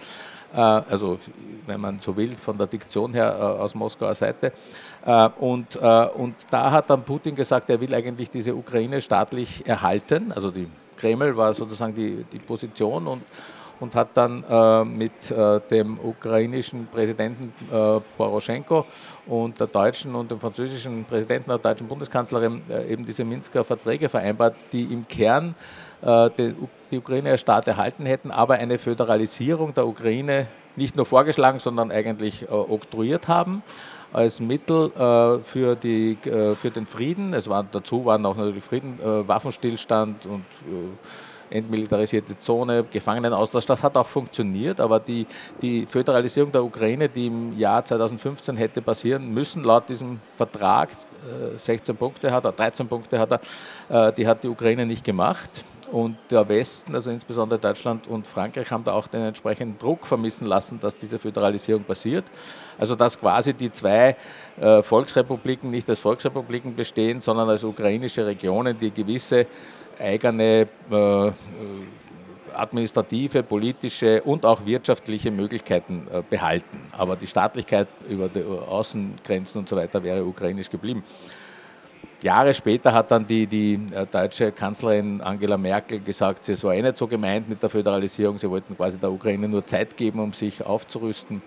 Äh, 0.54 0.60
also, 0.60 1.18
wenn 1.66 1.80
man 1.80 1.98
so 1.98 2.16
will, 2.16 2.32
von 2.32 2.56
der 2.56 2.66
Diktion 2.66 3.12
her 3.12 3.36
äh, 3.38 3.42
aus 3.42 3.74
Moskauer 3.74 4.14
Seite. 4.14 4.52
Äh, 5.04 5.28
und, 5.38 5.76
und 5.76 6.34
da 6.50 6.70
hat 6.70 6.90
dann 6.90 7.04
Putin 7.04 7.34
gesagt, 7.34 7.70
er 7.70 7.80
will 7.80 7.94
eigentlich 7.94 8.30
diese 8.30 8.54
Ukraine 8.54 9.00
staatlich 9.00 9.66
erhalten. 9.66 10.32
Also 10.32 10.50
die 10.50 10.68
Kreml 11.00 11.36
war 11.36 11.54
sozusagen 11.54 11.94
die, 11.94 12.24
die 12.30 12.38
Position 12.38 13.06
und, 13.06 13.22
und 13.80 13.94
hat 13.94 14.08
dann 14.14 14.44
äh, 14.48 14.84
mit 14.84 15.30
äh, 15.30 15.60
dem 15.70 15.98
ukrainischen 15.98 16.86
Präsidenten 16.86 17.52
äh, 17.72 18.00
Poroschenko 18.16 18.84
und 19.26 19.58
der 19.58 19.66
deutschen 19.66 20.14
und 20.14 20.30
dem 20.30 20.38
französischen 20.38 21.04
Präsidenten, 21.04 21.48
der 21.48 21.58
deutschen 21.58 21.88
Bundeskanzlerin 21.88 22.62
eben 22.88 23.06
diese 23.06 23.24
Minsker 23.24 23.64
Verträge 23.64 24.08
vereinbart, 24.08 24.56
die 24.72 24.84
im 24.84 25.06
Kern 25.06 25.54
die, 26.02 26.54
die 26.90 26.96
Ukraine 26.96 27.32
als 27.32 27.42
Staat 27.42 27.68
erhalten 27.68 28.06
hätten, 28.06 28.30
aber 28.30 28.54
eine 28.54 28.78
Föderalisierung 28.78 29.74
der 29.74 29.86
Ukraine 29.86 30.46
nicht 30.74 30.96
nur 30.96 31.04
vorgeschlagen, 31.04 31.58
sondern 31.58 31.92
eigentlich 31.92 32.50
oktroyiert 32.50 33.28
haben 33.28 33.62
als 34.12 34.40
Mittel 34.40 34.90
äh, 34.92 35.38
für, 35.44 35.76
die, 35.76 36.18
äh, 36.24 36.54
für 36.54 36.70
den 36.70 36.86
Frieden. 36.86 37.34
Es 37.34 37.48
waren, 37.48 37.68
dazu 37.72 38.04
waren 38.04 38.24
auch 38.26 38.36
natürlich 38.36 38.64
Frieden, 38.64 38.98
äh, 39.00 39.26
Waffenstillstand 39.26 40.26
und 40.26 40.44
äh, 40.66 40.88
entmilitarisierte 41.50 42.38
Zone, 42.38 42.84
Gefangenenaustausch. 42.90 43.66
Das 43.66 43.82
hat 43.82 43.96
auch 43.96 44.06
funktioniert, 44.06 44.80
aber 44.80 45.00
die, 45.00 45.26
die 45.60 45.86
Föderalisierung 45.86 46.52
der 46.52 46.64
Ukraine, 46.64 47.08
die 47.08 47.26
im 47.26 47.58
Jahr 47.58 47.84
2015 47.84 48.56
hätte 48.56 48.80
passieren 48.82 49.32
müssen, 49.32 49.64
laut 49.64 49.88
diesem 49.88 50.20
Vertrag, 50.36 50.90
16 51.58 51.94
äh, 51.94 51.98
Punkte 51.98 52.32
hat 52.32 52.44
er, 52.44 52.52
13 52.52 52.88
Punkte 52.88 53.18
hat 53.18 53.32
er, 53.32 54.08
äh, 54.08 54.12
die 54.12 54.26
hat 54.26 54.42
die 54.44 54.48
Ukraine 54.48 54.86
nicht 54.86 55.04
gemacht. 55.04 55.64
Und 55.92 56.16
der 56.30 56.48
Westen, 56.48 56.94
also 56.94 57.10
insbesondere 57.10 57.58
Deutschland 57.58 58.06
und 58.06 58.24
Frankreich, 58.24 58.70
haben 58.70 58.84
da 58.84 58.92
auch 58.92 59.08
den 59.08 59.22
entsprechenden 59.22 59.76
Druck 59.76 60.06
vermissen 60.06 60.46
lassen, 60.46 60.78
dass 60.78 60.96
diese 60.96 61.18
Föderalisierung 61.18 61.82
passiert. 61.82 62.24
Also 62.78 62.94
dass 62.94 63.18
quasi 63.18 63.54
die 63.54 63.72
zwei 63.72 64.16
äh, 64.60 64.82
Volksrepubliken 64.82 65.68
nicht 65.68 65.88
als 65.90 65.98
Volksrepubliken 65.98 66.76
bestehen, 66.76 67.20
sondern 67.20 67.48
als 67.48 67.64
ukrainische 67.64 68.24
Regionen, 68.24 68.78
die 68.78 68.92
gewisse 68.92 69.46
eigene 70.00 70.66
äh, 70.90 71.30
administrative, 72.54 73.42
politische 73.42 74.22
und 74.22 74.44
auch 74.44 74.64
wirtschaftliche 74.64 75.30
Möglichkeiten 75.30 76.06
äh, 76.12 76.22
behalten. 76.28 76.80
Aber 76.92 77.16
die 77.16 77.26
Staatlichkeit 77.26 77.88
über 78.08 78.28
die 78.28 78.42
Außengrenzen 78.42 79.60
und 79.60 79.68
so 79.68 79.76
weiter 79.76 80.02
wäre 80.02 80.24
ukrainisch 80.24 80.70
geblieben. 80.70 81.04
Jahre 82.22 82.52
später 82.52 82.92
hat 82.92 83.10
dann 83.10 83.26
die, 83.26 83.46
die 83.46 83.80
äh, 83.94 84.06
deutsche 84.06 84.52
Kanzlerin 84.52 85.20
Angela 85.22 85.56
Merkel 85.56 86.00
gesagt, 86.00 86.44
sie 86.44 86.62
war 86.62 86.74
eh 86.74 86.82
nicht 86.82 86.98
so 86.98 87.06
gemeint 87.06 87.48
mit 87.48 87.62
der 87.62 87.70
Föderalisierung, 87.70 88.38
sie 88.38 88.50
wollten 88.50 88.76
quasi 88.76 88.98
der 88.98 89.10
Ukraine 89.10 89.48
nur 89.48 89.64
Zeit 89.64 89.96
geben, 89.96 90.20
um 90.20 90.32
sich 90.32 90.64
aufzurüsten. 90.64 91.40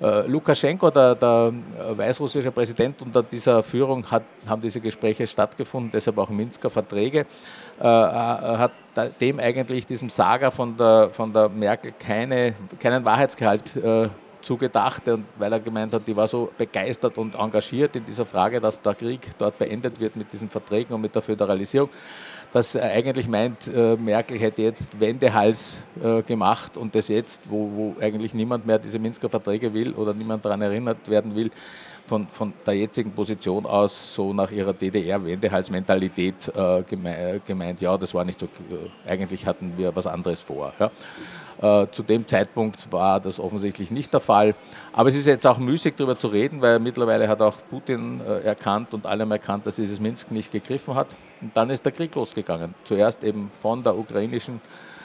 Äh, 0.00 0.28
Lukaschenko, 0.28 0.90
der, 0.90 1.16
der 1.16 1.52
äh, 1.52 1.98
weißrussische 1.98 2.52
Präsident 2.52 3.02
unter 3.02 3.22
dieser 3.22 3.62
Führung, 3.64 4.08
hat, 4.08 4.22
haben 4.46 4.62
diese 4.62 4.80
Gespräche 4.80 5.26
stattgefunden, 5.26 5.90
deshalb 5.92 6.18
auch 6.18 6.28
Minsker 6.28 6.70
Verträge, 6.70 7.26
äh, 7.80 7.82
hat 7.82 8.70
dem 9.20 9.40
eigentlich 9.40 9.86
diesem 9.86 10.08
Saga 10.08 10.50
von 10.52 10.76
der, 10.76 11.10
von 11.10 11.32
der 11.32 11.48
Merkel 11.48 11.92
keine, 11.98 12.54
keinen 12.78 13.04
Wahrheitsgehalt 13.04 13.76
äh, 13.76 14.08
zugedacht 14.40 15.08
und 15.08 15.24
weil 15.36 15.52
er 15.52 15.60
gemeint 15.60 15.92
hat, 15.92 16.06
die 16.06 16.14
war 16.14 16.28
so 16.28 16.50
begeistert 16.56 17.18
und 17.18 17.34
engagiert 17.34 17.96
in 17.96 18.04
dieser 18.04 18.24
Frage, 18.24 18.60
dass 18.60 18.80
der 18.80 18.94
Krieg 18.94 19.32
dort 19.36 19.58
beendet 19.58 20.00
wird 20.00 20.14
mit 20.14 20.32
diesen 20.32 20.48
Verträgen 20.48 20.94
und 20.94 21.00
mit 21.00 21.14
der 21.14 21.22
Föderalisierung, 21.22 21.90
dass 22.52 22.74
er 22.74 22.90
eigentlich 22.90 23.28
meint, 23.28 23.68
äh, 23.68 23.96
Merkel 23.96 24.38
hätte 24.38 24.62
jetzt 24.62 24.98
Wendehals 24.98 25.76
äh, 26.02 26.22
gemacht 26.22 26.76
und 26.76 26.94
das 26.94 27.08
jetzt, 27.08 27.42
wo, 27.50 27.70
wo 27.74 27.96
eigentlich 28.00 28.34
niemand 28.34 28.66
mehr 28.66 28.78
diese 28.78 28.98
Minsker 28.98 29.28
Verträge 29.28 29.72
will 29.74 29.92
oder 29.92 30.14
niemand 30.14 30.44
daran 30.44 30.62
erinnert 30.62 31.08
werden 31.08 31.34
will, 31.34 31.50
von, 32.06 32.26
von, 32.28 32.54
der 32.64 32.74
jetzigen 32.74 33.12
Position 33.12 33.66
aus 33.66 34.14
so 34.14 34.32
nach 34.32 34.50
ihrer 34.50 34.72
DDR-Wendehalsmentalität 34.72 36.50
äh, 36.54 36.82
gemeint, 37.46 37.82
ja, 37.82 37.98
das 37.98 38.14
war 38.14 38.24
nicht 38.24 38.40
so, 38.40 38.46
äh, 38.46 39.10
eigentlich 39.10 39.46
hatten 39.46 39.74
wir 39.76 39.94
was 39.94 40.06
anderes 40.06 40.40
vor. 40.40 40.72
Ja. 40.78 40.90
Äh, 41.60 41.90
zu 41.90 42.02
dem 42.02 42.26
Zeitpunkt 42.26 42.90
war 42.92 43.20
das 43.20 43.38
offensichtlich 43.38 43.90
nicht 43.90 44.12
der 44.12 44.20
Fall. 44.20 44.54
Aber 44.92 45.10
es 45.10 45.16
ist 45.16 45.26
jetzt 45.26 45.46
auch 45.46 45.58
müßig 45.58 45.94
darüber 45.96 46.16
zu 46.16 46.28
reden, 46.28 46.62
weil 46.62 46.78
mittlerweile 46.78 47.28
hat 47.28 47.42
auch 47.42 47.56
Putin 47.68 48.20
äh, 48.20 48.40
erkannt 48.40 48.94
und 48.94 49.06
allem 49.06 49.30
erkannt, 49.32 49.66
dass 49.66 49.76
dieses 49.76 50.00
Minsk 50.00 50.30
nicht 50.30 50.50
gegriffen 50.50 50.94
hat. 50.94 51.08
Und 51.40 51.56
dann 51.56 51.70
ist 51.70 51.84
der 51.84 51.92
Krieg 51.92 52.14
losgegangen. 52.14 52.74
Zuerst 52.84 53.22
eben 53.24 53.50
von 53.60 53.82
der 53.82 53.96
ukrainischen 53.96 54.60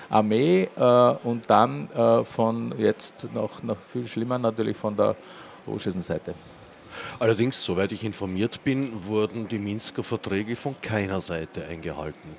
Armee 0.09 0.69
äh, 0.75 1.15
und 1.23 1.49
dann 1.49 1.89
äh, 1.91 2.23
von 2.23 2.73
jetzt 2.77 3.27
noch, 3.33 3.63
noch 3.63 3.77
viel 3.77 4.07
schlimmer 4.07 4.37
natürlich 4.37 4.77
von 4.77 4.95
der 4.95 5.15
russischen 5.67 6.01
Seite. 6.01 6.33
Allerdings, 7.19 7.63
soweit 7.63 7.91
ich 7.91 8.03
informiert 8.03 8.63
bin, 8.63 9.05
wurden 9.05 9.47
die 9.47 9.57
Minsker 9.57 10.03
Verträge 10.03 10.55
von 10.55 10.75
keiner 10.81 11.19
Seite 11.19 11.65
eingehalten. 11.65 12.35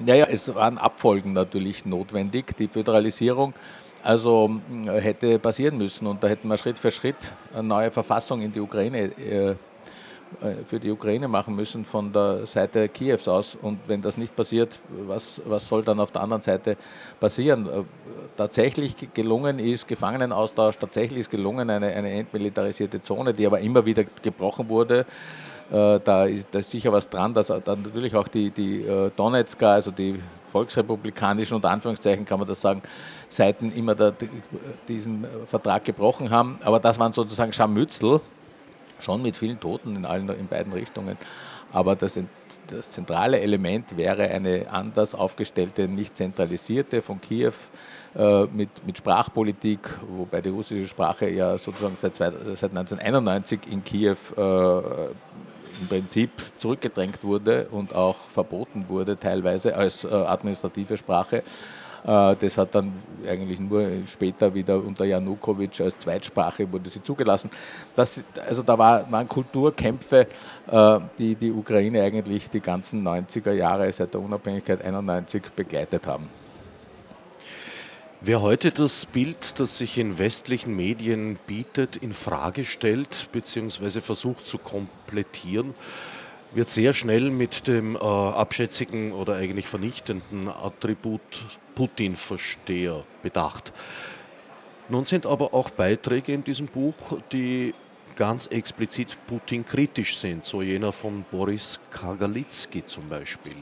Naja, 0.00 0.26
es 0.30 0.52
waren 0.54 0.78
Abfolgen 0.78 1.32
natürlich 1.32 1.84
notwendig. 1.84 2.56
Die 2.56 2.68
Föderalisierung 2.68 3.54
also 4.02 4.60
hätte 4.86 5.38
passieren 5.38 5.76
müssen 5.76 6.06
und 6.06 6.22
da 6.22 6.28
hätten 6.28 6.48
wir 6.48 6.56
Schritt 6.56 6.78
für 6.78 6.90
Schritt 6.90 7.32
eine 7.52 7.64
neue 7.66 7.90
Verfassung 7.90 8.40
in 8.42 8.52
die 8.52 8.60
Ukraine 8.60 9.10
äh, 9.18 9.56
für 10.66 10.78
die 10.78 10.90
Ukraine 10.90 11.26
machen 11.26 11.56
müssen 11.56 11.84
von 11.84 12.12
der 12.12 12.46
Seite 12.46 12.88
Kiews 12.88 13.26
aus. 13.26 13.56
Und 13.60 13.80
wenn 13.86 14.02
das 14.02 14.16
nicht 14.16 14.36
passiert, 14.36 14.78
was, 15.06 15.40
was 15.44 15.66
soll 15.66 15.82
dann 15.82 15.98
auf 16.00 16.10
der 16.10 16.22
anderen 16.22 16.42
Seite 16.42 16.76
passieren? 17.18 17.66
Äh, 17.66 17.82
tatsächlich 18.36 18.94
gelungen 19.14 19.58
ist 19.58 19.88
Gefangenenaustausch, 19.88 20.78
tatsächlich 20.78 21.20
ist 21.20 21.30
gelungen 21.30 21.70
eine, 21.70 21.86
eine 21.88 22.10
entmilitarisierte 22.12 23.02
Zone, 23.02 23.32
die 23.32 23.46
aber 23.46 23.60
immer 23.60 23.84
wieder 23.84 24.04
gebrochen 24.22 24.68
wurde. 24.68 25.06
Äh, 25.70 26.00
da, 26.04 26.24
ist, 26.24 26.48
da 26.50 26.60
ist 26.60 26.70
sicher 26.70 26.92
was 26.92 27.08
dran, 27.08 27.34
dass 27.34 27.48
dann 27.48 27.82
natürlich 27.82 28.14
auch 28.14 28.28
die, 28.28 28.50
die 28.50 28.82
äh, 28.82 29.10
Donetsker, 29.16 29.70
also 29.70 29.90
die 29.90 30.20
volksrepublikanischen, 30.52 31.56
unter 31.56 31.70
Anführungszeichen 31.70 32.24
kann 32.24 32.38
man 32.38 32.48
das 32.48 32.60
sagen, 32.60 32.82
Seiten 33.28 33.72
immer 33.72 33.94
da, 33.94 34.12
diesen 34.88 35.26
Vertrag 35.46 35.84
gebrochen 35.84 36.30
haben. 36.30 36.58
Aber 36.64 36.80
das 36.80 36.98
waren 36.98 37.12
sozusagen 37.12 37.52
Scharmützel, 37.52 38.20
schon 39.00 39.22
mit 39.22 39.36
vielen 39.36 39.60
Toten 39.60 39.96
in, 39.96 40.04
allen, 40.04 40.28
in 40.30 40.46
beiden 40.46 40.72
Richtungen. 40.72 41.16
Aber 41.70 41.96
das, 41.96 42.18
das, 42.68 42.90
zentrale 42.92 43.40
Element 43.40 43.96
wäre 43.96 44.28
eine 44.30 44.70
anders 44.70 45.14
aufgestellte, 45.14 45.86
nicht 45.86 46.16
zentralisierte 46.16 47.02
von 47.02 47.20
Kiew 47.20 47.52
äh, 48.16 48.44
mit, 48.44 48.70
mit 48.86 48.96
Sprachpolitik, 48.96 49.80
wobei 50.16 50.40
die 50.40 50.48
russische 50.48 50.88
Sprache 50.88 51.28
ja 51.28 51.58
sozusagen 51.58 51.96
seit, 52.00 52.16
seit 52.16 52.32
1991 52.32 53.60
in 53.70 53.84
Kiew 53.84 54.16
äh, 54.36 55.10
im 55.80 55.88
Prinzip 55.88 56.30
zurückgedrängt 56.58 57.22
wurde 57.22 57.68
und 57.70 57.94
auch 57.94 58.16
verboten 58.16 58.86
wurde, 58.88 59.18
teilweise 59.18 59.76
als 59.76 60.04
äh, 60.04 60.08
administrative 60.08 60.96
Sprache. 60.96 61.42
Äh, 62.04 62.36
das 62.36 62.56
hat 62.58 62.74
dann 62.74 62.92
eigentlich 63.26 63.58
nur 63.60 63.88
später 64.06 64.52
wieder 64.54 64.82
unter 64.82 65.04
Janukowitsch 65.04 65.80
als 65.80 65.98
Zweitsprache 65.98 66.70
wurde 66.70 66.90
sie 66.90 67.02
zugelassen. 67.02 67.50
Das, 67.94 68.24
also 68.48 68.62
da 68.62 68.78
war, 68.78 69.10
waren 69.10 69.28
Kulturkämpfe, 69.28 70.26
äh, 70.70 71.00
die 71.18 71.34
die 71.34 71.52
Ukraine 71.52 72.02
eigentlich 72.02 72.50
die 72.50 72.60
ganzen 72.60 73.06
90er 73.06 73.52
Jahre 73.52 73.92
seit 73.92 74.14
der 74.14 74.20
Unabhängigkeit 74.20 74.84
91 74.84 75.42
begleitet 75.54 76.06
haben. 76.06 76.28
Wer 78.20 78.42
heute 78.42 78.72
das 78.72 79.06
Bild, 79.06 79.60
das 79.60 79.78
sich 79.78 79.96
in 79.96 80.18
westlichen 80.18 80.74
Medien 80.74 81.38
bietet, 81.46 81.96
in 81.96 82.12
Frage 82.12 82.64
stellt 82.64 83.28
bzw. 83.30 84.00
versucht 84.00 84.44
zu 84.48 84.58
komplettieren, 84.58 85.72
wird 86.58 86.70
sehr 86.70 86.92
schnell 86.92 87.30
mit 87.30 87.68
dem 87.68 87.94
äh, 87.94 88.00
abschätzigen 88.00 89.12
oder 89.12 89.36
eigentlich 89.36 89.68
vernichtenden 89.68 90.48
Attribut 90.48 91.20
Putin-Versteher 91.76 93.04
bedacht. 93.22 93.72
Nun 94.88 95.04
sind 95.04 95.24
aber 95.24 95.54
auch 95.54 95.70
Beiträge 95.70 96.32
in 96.32 96.42
diesem 96.42 96.66
Buch, 96.66 96.96
die 97.30 97.74
ganz 98.16 98.46
explizit 98.46 99.16
Putin 99.28 99.64
kritisch 99.64 100.18
sind, 100.18 100.44
so 100.44 100.60
jener 100.60 100.92
von 100.92 101.24
Boris 101.30 101.78
Kagalitzki 101.92 102.84
zum 102.84 103.08
Beispiel. 103.08 103.54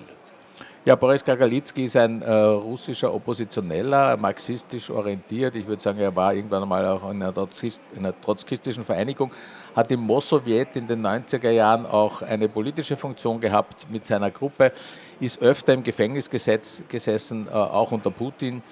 Ja, 0.87 0.95
Boris 0.95 1.23
Kagalitzki 1.23 1.85
ist 1.85 1.97
ein 1.97 2.23
äh, 2.23 2.33
russischer 2.33 3.13
Oppositioneller, 3.13 4.17
marxistisch 4.17 4.89
orientiert. 4.89 5.55
Ich 5.57 5.67
würde 5.67 5.83
sagen, 5.83 5.99
er 5.99 6.17
war 6.17 6.33
irgendwann 6.33 6.63
einmal 6.63 6.87
auch 6.87 7.11
in 7.11 7.23
einer, 7.23 7.35
Trotzkist, 7.35 7.79
in 7.93 8.07
einer 8.07 8.19
trotzkistischen 8.19 8.85
Vereinigung, 8.85 9.33
hat 9.77 9.93
im 9.93 10.01
Mossowjet 10.01 10.75
in 10.75 10.87
den 10.87 11.07
90er 11.07 11.51
Jahren 11.51 11.85
auch 11.85 12.23
eine 12.23 12.49
politische 12.49 12.97
Funktion 12.97 13.41
gehabt 13.41 13.87
mit 13.91 14.07
seiner 14.07 14.31
Gruppe, 14.31 14.73
ist 15.21 15.41
öfter 15.43 15.75
im 15.75 15.83
Gefängnis 15.83 16.31
gesessen, 16.31 17.47
äh, 17.47 17.53
auch 17.53 17.93
unter 17.93 18.11
Putin 18.11 18.63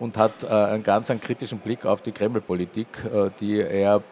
und 0.00 0.16
hat 0.16 0.42
äh, 0.42 0.48
einen 0.48 0.82
ganz 0.82 1.10
einen 1.10 1.20
kritischen 1.20 1.60
Blick 1.60 1.86
auf 1.86 2.02
die 2.02 2.10
Kreml-Politik, 2.10 2.88
äh, 3.04 3.30
die 3.38 3.60
er 3.60 4.02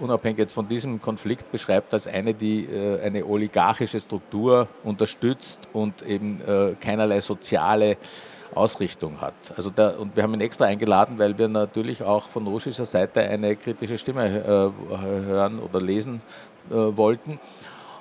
unabhängig 0.00 0.38
jetzt 0.38 0.52
von 0.52 0.68
diesem 0.68 1.00
Konflikt 1.00 1.52
beschreibt 1.52 1.94
als 1.94 2.08
eine, 2.08 2.34
die 2.34 2.68
eine 3.02 3.24
oligarchische 3.24 3.98
Struktur 3.98 4.68
unterstützt 4.84 5.60
und 5.72 6.02
eben 6.02 6.40
keinerlei 6.80 7.22
soziale 7.22 7.96
Ausrichtung 8.54 9.20
hat. 9.20 9.34
Also 9.56 9.70
der, 9.70 9.98
und 9.98 10.16
wir 10.16 10.22
haben 10.22 10.34
ihn 10.34 10.40
extra 10.40 10.66
eingeladen, 10.66 11.18
weil 11.18 11.36
wir 11.38 11.48
natürlich 11.48 12.02
auch 12.02 12.28
von 12.28 12.46
russischer 12.46 12.86
Seite 12.86 13.20
eine 13.22 13.56
kritische 13.56 13.98
Stimme 13.98 14.26
äh, 14.26 15.26
hören 15.26 15.58
oder 15.58 15.80
lesen 15.80 16.20
wollten. 16.68 17.38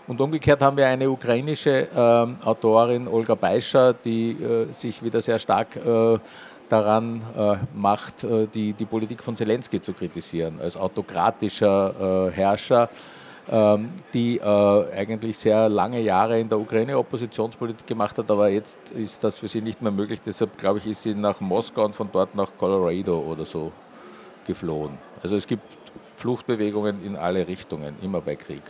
Und 0.08 0.22
umgekehrt 0.22 0.62
haben 0.62 0.78
wir 0.78 0.88
eine 0.88 1.10
ukrainische 1.10 1.88
äh, 1.92 2.46
Autorin, 2.46 3.08
Olga 3.08 3.34
Beischer, 3.34 3.94
die 3.94 4.32
äh, 4.32 4.72
sich 4.72 5.02
wieder 5.04 5.22
sehr 5.22 5.40
stark 5.40 5.76
äh, 5.76 6.20
daran 6.70 7.22
äh, 7.36 7.56
macht, 7.74 8.24
äh, 8.24 8.48
die, 8.54 8.74
die 8.74 8.86
Politik 8.86 9.24
von 9.24 9.36
Zelensky 9.36 9.82
zu 9.82 9.94
kritisieren, 9.94 10.60
als 10.62 10.78
autokratischer 10.78 12.28
äh, 12.28 12.32
Herrscher, 12.32 12.90
die 13.48 14.38
äh, 14.40 14.96
eigentlich 14.96 15.38
sehr 15.38 15.70
lange 15.70 16.02
Jahre 16.02 16.40
in 16.40 16.50
der 16.50 16.60
Ukraine 16.60 16.98
Oppositionspolitik 16.98 17.86
gemacht 17.86 18.18
hat, 18.18 18.32
aber 18.32 18.50
jetzt 18.50 18.80
ist 18.96 19.24
das 19.24 19.38
für 19.38 19.48
sie 19.48 19.62
nicht 19.62 19.84
mehr 19.84 19.92
möglich. 19.92 20.20
Deshalb, 20.26 20.58
glaube 20.58 20.80
ich, 20.80 20.88
ist 20.88 21.04
sie 21.04 21.14
nach 21.14 21.40
Moskau 21.42 21.86
und 21.86 21.96
von 21.96 22.10
dort 22.12 22.34
nach 22.34 22.50
Colorado 22.58 23.20
oder 23.20 23.46
so 23.46 23.72
geflohen. 24.48 24.98
Also 25.22 25.36
es 25.36 25.46
gibt 25.46 25.64
Fluchtbewegungen 26.16 27.06
in 27.06 27.16
alle 27.16 27.48
Richtungen, 27.48 27.96
immer 28.02 28.22
bei 28.22 28.36
Krieg. 28.36 28.64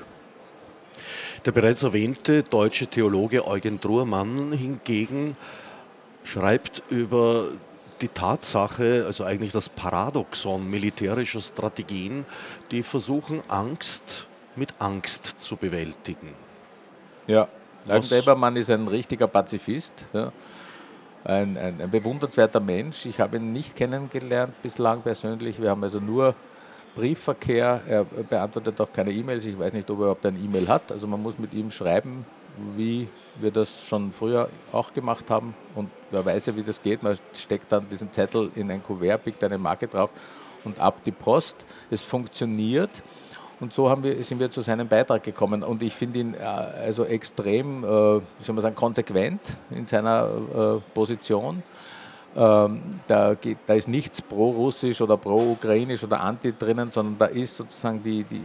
Der 1.45 1.51
bereits 1.51 1.83
erwähnte 1.83 2.43
deutsche 2.43 2.87
Theologe 2.87 3.47
Eugen 3.47 3.79
Druhrmann 3.79 4.51
hingegen 4.51 5.37
schreibt 6.23 6.81
über 6.89 7.49
die 8.01 8.07
Tatsache, 8.07 9.03
also 9.05 9.23
eigentlich 9.23 9.51
das 9.51 9.69
Paradoxon 9.69 10.69
militärischer 10.69 11.41
Strategien, 11.41 12.25
die 12.71 12.83
versuchen, 12.83 13.41
Angst 13.47 14.24
mit 14.57 14.73
Angst 14.79 15.39
zu 15.39 15.55
bewältigen. 15.57 16.33
Ja, 17.27 17.47
Eugen 17.87 18.09
Debermann 18.09 18.55
ist 18.55 18.69
ein 18.69 18.87
richtiger 18.87 19.27
Pazifist. 19.27 19.93
Ja. 20.13 20.31
Ein, 21.23 21.57
ein, 21.57 21.81
ein, 21.81 21.91
bewundernswerter 21.91 22.59
Mensch. 22.59 23.05
Ich 23.05 23.19
habe 23.19 23.37
ihn 23.37 23.53
nicht 23.53 23.75
kennengelernt 23.75 24.53
bislang 24.61 25.01
persönlich. 25.01 25.61
Wir 25.61 25.71
haben 25.71 25.83
also 25.83 25.99
nur 25.99 26.35
Briefverkehr. 26.95 27.81
Er 27.87 28.03
beantwortet 28.05 28.79
auch 28.79 28.91
keine 28.91 29.11
E-Mails. 29.11 29.45
Ich 29.45 29.57
weiß 29.57 29.73
nicht, 29.73 29.89
ob 29.89 29.97
er 29.97 30.01
überhaupt 30.01 30.25
eine 30.25 30.39
E-Mail 30.39 30.67
hat. 30.67 30.91
Also 30.91 31.07
man 31.07 31.21
muss 31.21 31.37
mit 31.37 31.53
ihm 31.53 31.71
schreiben, 31.71 32.25
wie 32.75 33.07
wir 33.39 33.51
das 33.51 33.83
schon 33.85 34.11
früher 34.11 34.49
auch 34.71 34.93
gemacht 34.93 35.29
haben. 35.29 35.53
Und 35.75 35.89
wer 36.11 36.25
weiß 36.25 36.47
ja, 36.47 36.55
wie 36.55 36.63
das 36.63 36.81
geht. 36.81 37.03
Man 37.03 37.17
steckt 37.33 37.71
dann 37.71 37.87
diesen 37.89 38.11
Zettel 38.11 38.51
in 38.55 38.71
ein 38.71 38.83
Kuvert, 38.83 39.23
pickt 39.23 39.43
eine 39.43 39.57
Marke 39.57 39.87
drauf 39.87 40.11
und 40.63 40.79
ab 40.79 41.03
die 41.05 41.11
Post. 41.11 41.65
Es 41.91 42.01
funktioniert. 42.01 43.03
Und 43.59 43.71
so 43.71 43.89
haben 43.89 44.03
wir, 44.03 44.21
sind 44.23 44.39
wir 44.39 44.51
zu 44.51 44.61
seinem 44.61 44.87
Beitrag 44.87 45.23
gekommen. 45.23 45.63
Und 45.63 45.81
ich 45.81 45.93
finde 45.93 46.19
ihn 46.19 46.33
äh, 46.33 46.39
also 46.39 47.05
extrem, 47.05 47.83
äh, 47.83 47.87
wie 47.87 48.43
soll 48.43 48.55
man 48.55 48.61
sagen, 48.61 48.75
konsequent 48.75 49.41
in 49.71 49.85
seiner 49.85 50.27
äh, 50.27 50.93
Position. 50.93 51.63
Ähm, 52.35 52.99
da, 53.07 53.35
da, 53.65 53.73
ist 53.73 53.87
nichts 53.87 54.21
pro-russisch 54.21 54.99
oder 54.99 55.15
pro-ukrainisch 55.15 56.03
oder 56.03 56.19
anti 56.19 56.53
drinnen, 56.57 56.91
sondern 56.91 57.17
da 57.17 57.25
ist 57.27 57.55
sozusagen 57.55 58.03
die, 58.03 58.25
die, 58.25 58.41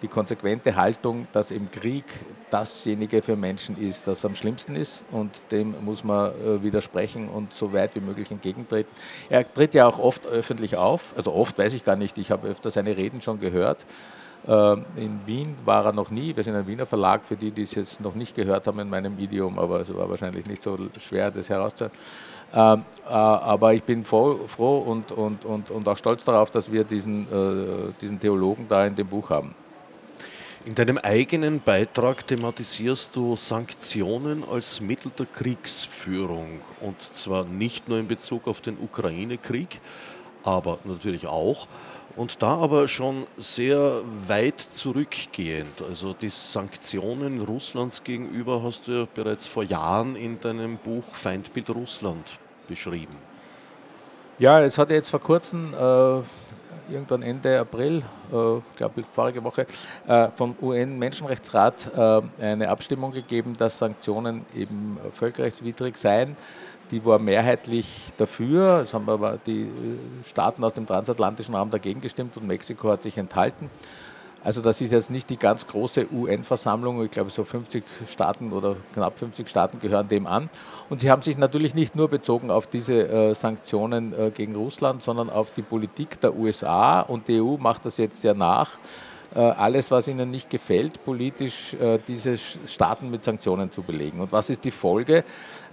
die 0.00 0.06
konsequente 0.06 0.76
Haltung, 0.76 1.26
dass 1.32 1.50
im 1.50 1.68
Krieg 1.68 2.04
dasjenige 2.50 3.22
für 3.22 3.34
Menschen 3.34 3.76
ist, 3.80 4.06
das 4.06 4.24
am 4.24 4.36
schlimmsten 4.36 4.76
ist 4.76 5.04
und 5.10 5.42
dem 5.50 5.74
muss 5.84 6.04
man 6.04 6.30
äh, 6.30 6.62
widersprechen 6.62 7.28
und 7.28 7.52
so 7.52 7.72
weit 7.72 7.96
wie 7.96 8.00
möglich 8.00 8.30
entgegentreten. 8.30 8.92
Er 9.28 9.52
tritt 9.52 9.74
ja 9.74 9.88
auch 9.88 9.98
oft 9.98 10.24
öffentlich 10.26 10.76
auf, 10.76 11.12
also 11.16 11.32
oft 11.32 11.58
weiß 11.58 11.72
ich 11.72 11.84
gar 11.84 11.96
nicht, 11.96 12.18
ich 12.18 12.30
habe 12.30 12.46
öfter 12.46 12.70
seine 12.70 12.96
Reden 12.96 13.22
schon 13.22 13.40
gehört. 13.40 13.84
Äh, 14.46 14.72
in 14.96 15.20
Wien 15.26 15.54
war 15.64 15.86
er 15.86 15.92
noch 15.92 16.10
nie, 16.10 16.34
wir 16.36 16.44
sind 16.44 16.54
ein 16.54 16.66
Wiener 16.66 16.86
Verlag, 16.86 17.24
für 17.24 17.36
die, 17.36 17.50
die 17.50 17.62
es 17.62 17.74
jetzt 17.74 18.00
noch 18.00 18.14
nicht 18.14 18.34
gehört 18.34 18.66
haben 18.66 18.78
in 18.78 18.88
meinem 18.88 19.18
Idiom, 19.18 19.58
aber 19.58 19.80
es 19.80 19.92
war 19.94 20.08
wahrscheinlich 20.08 20.46
nicht 20.46 20.62
so 20.62 20.78
schwer, 20.98 21.30
das 21.30 21.48
herauszuhören. 21.48 21.92
Ähm, 22.54 22.84
äh, 23.04 23.10
aber 23.10 23.74
ich 23.74 23.82
bin 23.82 24.04
froh, 24.04 24.40
froh 24.46 24.78
und, 24.78 25.10
und, 25.10 25.44
und, 25.44 25.70
und, 25.70 25.88
auch 25.88 25.96
stolz 25.98 26.24
darauf, 26.24 26.50
dass 26.50 26.70
wir 26.70 26.84
diesen, 26.84 27.24
äh, 27.24 27.92
diesen 28.00 28.20
Theologen 28.20 28.66
da 28.68 28.86
in 28.86 28.94
dem 28.94 29.08
Buch 29.08 29.30
haben. 29.30 29.54
In 30.64 30.74
deinem 30.74 30.98
eigenen 30.98 31.60
Beitrag 31.60 32.26
thematisierst 32.26 33.14
du 33.14 33.36
Sanktionen 33.36 34.42
als 34.44 34.80
Mittel 34.80 35.12
der 35.16 35.26
Kriegsführung 35.26 36.60
und 36.80 37.00
zwar 37.00 37.44
nicht 37.44 37.88
nur 37.88 37.98
in 37.98 38.08
Bezug 38.08 38.48
auf 38.48 38.60
den 38.60 38.76
Ukraine-Krieg, 38.78 39.80
aber 40.42 40.78
natürlich 40.84 41.26
auch. 41.26 41.66
Und 42.16 42.40
da 42.40 42.56
aber 42.56 42.88
schon 42.88 43.26
sehr 43.36 44.00
weit 44.26 44.58
zurückgehend. 44.58 45.82
Also 45.86 46.14
die 46.14 46.30
Sanktionen 46.30 47.42
Russlands 47.42 48.02
gegenüber 48.02 48.62
hast 48.62 48.88
du 48.88 48.92
ja 48.92 49.06
bereits 49.12 49.46
vor 49.46 49.62
Jahren 49.62 50.16
in 50.16 50.40
deinem 50.40 50.78
Buch 50.78 51.04
Feindbild 51.12 51.68
Russland 51.70 52.38
beschrieben. 52.68 53.14
Ja, 54.38 54.60
es 54.62 54.78
hat 54.78 54.90
jetzt 54.90 55.10
vor 55.10 55.20
kurzem 55.20 55.74
äh, 55.74 56.22
irgendwann 56.90 57.22
Ende 57.22 57.60
April, 57.60 57.98
äh, 57.98 58.60
glaube 58.76 59.00
ich 59.00 59.06
vorige 59.12 59.44
Woche, 59.44 59.66
äh, 60.06 60.28
vom 60.36 60.54
UN-Menschenrechtsrat 60.60 61.90
äh, 61.96 62.22
eine 62.42 62.68
Abstimmung 62.68 63.12
gegeben, 63.12 63.54
dass 63.58 63.78
Sanktionen 63.78 64.46
eben 64.54 64.98
völkerrechtswidrig 65.12 65.96
seien. 65.96 66.36
Die 66.90 67.04
war 67.04 67.18
mehrheitlich 67.18 68.12
dafür, 68.16 68.82
es 68.84 68.94
haben 68.94 69.08
aber 69.08 69.38
die 69.44 69.62
äh, 69.62 69.68
Staaten 70.28 70.62
aus 70.62 70.74
dem 70.74 70.86
transatlantischen 70.86 71.54
Raum 71.54 71.70
dagegen 71.70 72.00
gestimmt 72.00 72.36
und 72.36 72.46
Mexiko 72.46 72.88
hat 72.90 73.02
sich 73.02 73.18
enthalten. 73.18 73.70
Also 74.44 74.62
das 74.62 74.80
ist 74.80 74.92
jetzt 74.92 75.10
nicht 75.10 75.28
die 75.28 75.38
ganz 75.38 75.66
große 75.66 76.06
UN-Versammlung, 76.12 77.02
ich 77.04 77.10
glaube 77.10 77.30
so 77.30 77.42
50 77.42 77.82
Staaten 78.08 78.52
oder 78.52 78.76
knapp 78.94 79.18
50 79.18 79.48
Staaten 79.48 79.80
gehören 79.80 80.08
dem 80.08 80.28
an. 80.28 80.48
Und 80.88 81.00
sie 81.00 81.10
haben 81.10 81.22
sich 81.22 81.36
natürlich 81.36 81.74
nicht 81.74 81.96
nur 81.96 82.06
bezogen 82.06 82.52
auf 82.52 82.68
diese 82.68 83.08
äh, 83.08 83.34
Sanktionen 83.34 84.12
äh, 84.12 84.30
gegen 84.30 84.54
Russland, 84.54 85.02
sondern 85.02 85.30
auf 85.30 85.50
die 85.50 85.62
Politik 85.62 86.20
der 86.20 86.36
USA 86.36 87.00
und 87.00 87.26
die 87.26 87.40
EU 87.40 87.56
macht 87.56 87.84
das 87.84 87.96
jetzt 87.96 88.22
ja 88.22 88.34
nach. 88.34 88.78
Äh, 89.34 89.40
alles, 89.40 89.90
was 89.90 90.06
ihnen 90.06 90.30
nicht 90.30 90.48
gefällt, 90.48 91.04
politisch 91.04 91.74
äh, 91.74 91.98
diese 92.06 92.38
Staaten 92.38 93.10
mit 93.10 93.24
Sanktionen 93.24 93.72
zu 93.72 93.82
belegen. 93.82 94.20
Und 94.20 94.30
was 94.30 94.48
ist 94.48 94.64
die 94.64 94.70
Folge? 94.70 95.24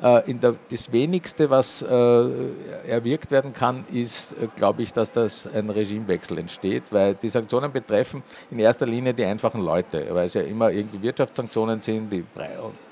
Äh, 0.03 0.33
der, 0.33 0.55
das 0.69 0.91
Wenigste, 0.91 1.49
was 1.49 1.81
erwirkt 1.81 3.31
werden 3.31 3.53
kann, 3.53 3.85
ist, 3.91 4.35
glaube 4.55 4.83
ich, 4.83 4.91
dass 4.91 5.11
das 5.11 5.47
ein 5.47 5.69
Regimewechsel 5.69 6.37
entsteht, 6.37 6.83
weil 6.91 7.15
die 7.15 7.29
Sanktionen 7.29 7.71
betreffen 7.71 8.21
in 8.51 8.59
erster 8.59 8.85
Linie 8.85 9.13
die 9.13 9.23
einfachen 9.23 9.61
Leute, 9.61 10.07
weil 10.11 10.25
es 10.25 10.33
ja 10.33 10.41
immer 10.41 10.71
irgendwie 10.71 11.01
Wirtschaftssanktionen 11.01 11.79
sind, 11.79 12.11
die, 12.11 12.25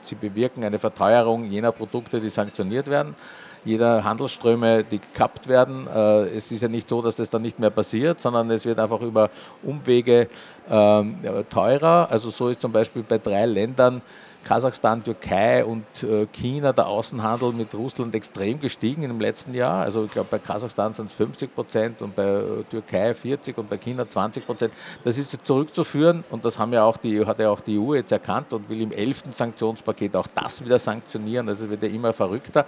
sie 0.02 0.16
bewirken 0.16 0.64
eine 0.64 0.80
Verteuerung 0.80 1.46
jener 1.46 1.72
Produkte, 1.72 2.22
die 2.22 2.30
sanktioniert 2.30 2.88
werden 2.88 3.16
jeder 3.64 4.04
Handelsströme, 4.04 4.84
die 4.84 5.00
gekappt 5.00 5.48
werden. 5.48 5.88
Äh, 5.88 6.36
es 6.36 6.52
ist 6.52 6.62
ja 6.62 6.68
nicht 6.68 6.90
so, 6.90 7.02
dass 7.02 7.16
das 7.18 7.30
dann 7.30 7.42
nicht 7.42 7.60
mehr 7.60 7.70
passiert, 7.70 8.22
sondern 8.22 8.50
es 8.52 8.66
wird 8.66 8.80
einfach 8.80 9.02
über 9.02 9.30
Umwege 9.64 10.28
ähm, 10.70 11.18
teurer. 11.50 12.08
Also 12.10 12.30
so 12.30 12.50
ist 12.50 12.62
zum 12.62 12.72
Beispiel 12.72 13.04
bei 13.04 13.18
drei 13.18 13.46
Ländern 13.46 14.02
Kasachstan, 14.44 15.04
Türkei 15.04 15.64
und 15.64 15.86
äh, 16.04 16.26
China 16.28 16.74
der 16.74 16.88
Außenhandel 16.88 17.54
mit 17.54 17.74
Russland 17.74 18.16
extrem 18.16 18.60
gestiegen 18.60 19.04
im 19.04 19.20
letzten 19.20 19.54
Jahr. 19.54 19.84
Also 19.84 20.04
ich 20.04 20.12
glaube, 20.12 20.28
bei 20.32 20.40
Kasachstan 20.40 20.94
sind 20.94 21.08
es 21.08 21.14
50 21.14 21.54
Prozent 21.54 22.02
und 22.02 22.16
bei 22.16 22.24
äh, 22.24 22.64
Türkei 22.70 23.14
40 23.14 23.58
und 23.58 23.70
bei 23.70 23.78
China 23.78 24.08
20 24.08 24.46
Prozent. 24.46 24.74
Das 25.04 25.18
ist 25.18 25.38
zurückzuführen 25.46 26.24
und 26.30 26.44
das 26.44 26.58
haben 26.58 26.74
ja 26.74 26.84
auch 26.84 26.98
die, 26.98 27.26
hat 27.26 27.40
ja 27.40 27.50
auch 27.50 27.60
die 27.60 27.78
EU 27.80 27.94
jetzt 27.94 28.12
erkannt 28.12 28.52
und 28.54 28.70
will 28.70 28.82
im 28.82 28.92
11. 28.92 29.24
Sanktionspaket 29.32 30.16
auch 30.16 30.28
das 30.28 30.64
wieder 30.64 30.80
sanktionieren. 30.80 31.48
Also 31.48 31.70
wird 31.70 31.84
ja 31.84 31.90
immer 31.90 32.14
verrückter. 32.14 32.66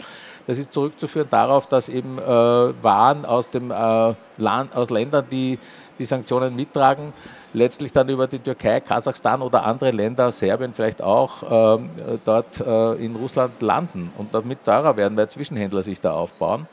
Das 0.48 0.58
ist 0.58 0.72
zurückzuführen 0.72 1.28
darauf, 1.30 1.68
dass 1.68 1.90
eben 1.90 2.20
äh, 2.20 2.24
Waren 2.24 3.26
aus, 3.26 3.50
dem, 3.50 3.72
äh, 3.72 4.14
Land, 4.38 4.76
aus 4.76 4.90
Ländern, 4.90 5.26
die 5.30 5.58
die 6.00 6.06
Sanktionen 6.06 6.56
mittragen, 6.56 7.14
letztlich 7.54 7.92
dann 7.92 8.10
über 8.10 8.28
die 8.28 8.40
Türkei, 8.40 8.80
Kasachstan 8.80 9.42
oder 9.42 9.66
andere 9.66 9.92
Länder, 9.92 10.32
Serbien 10.32 10.74
vielleicht 10.74 11.02
auch, 11.02 11.78
äh, 11.78 11.80
dort 12.26 12.60
äh, 12.60 12.94
in 12.96 13.16
Russland 13.16 13.62
landen 13.62 14.12
und 14.18 14.34
damit 14.34 14.66
teurer 14.66 14.98
werden, 14.98 15.18
weil 15.18 15.30
Zwischenhändler 15.30 15.84
sich 15.84 16.02
da 16.02 16.14
aufbauen. 16.14 16.68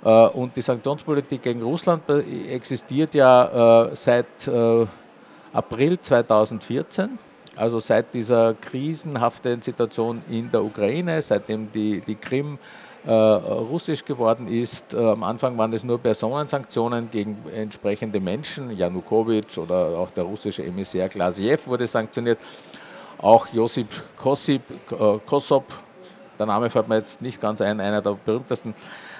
Und 0.00 0.54
die 0.54 0.62
Sanktionspolitik 0.62 1.42
gegen 1.42 1.60
Russland 1.60 2.04
existiert 2.08 3.16
ja 3.16 3.90
seit 3.94 4.48
April 5.52 5.98
2014 5.98 7.18
also 7.58 7.80
seit 7.80 8.14
dieser 8.14 8.54
krisenhaften 8.54 9.60
Situation 9.60 10.22
in 10.30 10.50
der 10.50 10.64
Ukraine, 10.64 11.20
seitdem 11.20 11.70
die, 11.72 12.00
die 12.00 12.14
Krim 12.14 12.54
äh, 12.54 12.87
russisch 13.10 14.04
geworden 14.04 14.48
ist. 14.48 14.92
Äh, 14.92 14.98
am 14.98 15.22
Anfang 15.22 15.56
waren 15.56 15.72
es 15.72 15.84
nur 15.84 15.98
Personensanktionen 15.98 17.10
gegen 17.10 17.36
entsprechende 17.54 18.20
Menschen. 18.20 18.76
Janukowitsch 18.76 19.58
oder 19.58 19.98
auch 19.98 20.10
der 20.10 20.24
russische 20.24 20.64
Emissär 20.64 21.08
Glasiev 21.08 21.66
wurde 21.66 21.86
sanktioniert. 21.86 22.38
Auch 23.18 23.48
Josip 23.52 23.88
Kosip, 24.16 24.62
äh, 24.92 25.18
Kosop, 25.26 25.64
der 26.38 26.46
Name 26.46 26.70
fällt 26.70 26.88
mir 26.88 26.96
jetzt 26.96 27.20
nicht 27.20 27.40
ganz 27.40 27.60
ein, 27.60 27.80
einer 27.80 28.00
der 28.00 28.12
berühmtesten 28.12 28.74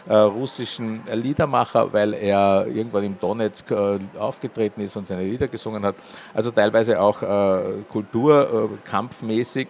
äh, 0.08 0.14
russischen 0.14 1.02
Liedermacher, 1.12 1.92
weil 1.92 2.14
er 2.14 2.66
irgendwann 2.66 3.04
im 3.04 3.18
Donetsk 3.18 3.70
äh, 3.70 3.98
aufgetreten 4.18 4.80
ist 4.80 4.96
und 4.96 5.08
seine 5.08 5.24
Lieder 5.24 5.48
gesungen 5.48 5.84
hat. 5.84 5.96
Also 6.32 6.50
teilweise 6.50 7.00
auch 7.00 7.22
äh, 7.22 7.82
kulturkampfmäßig. 7.90 9.68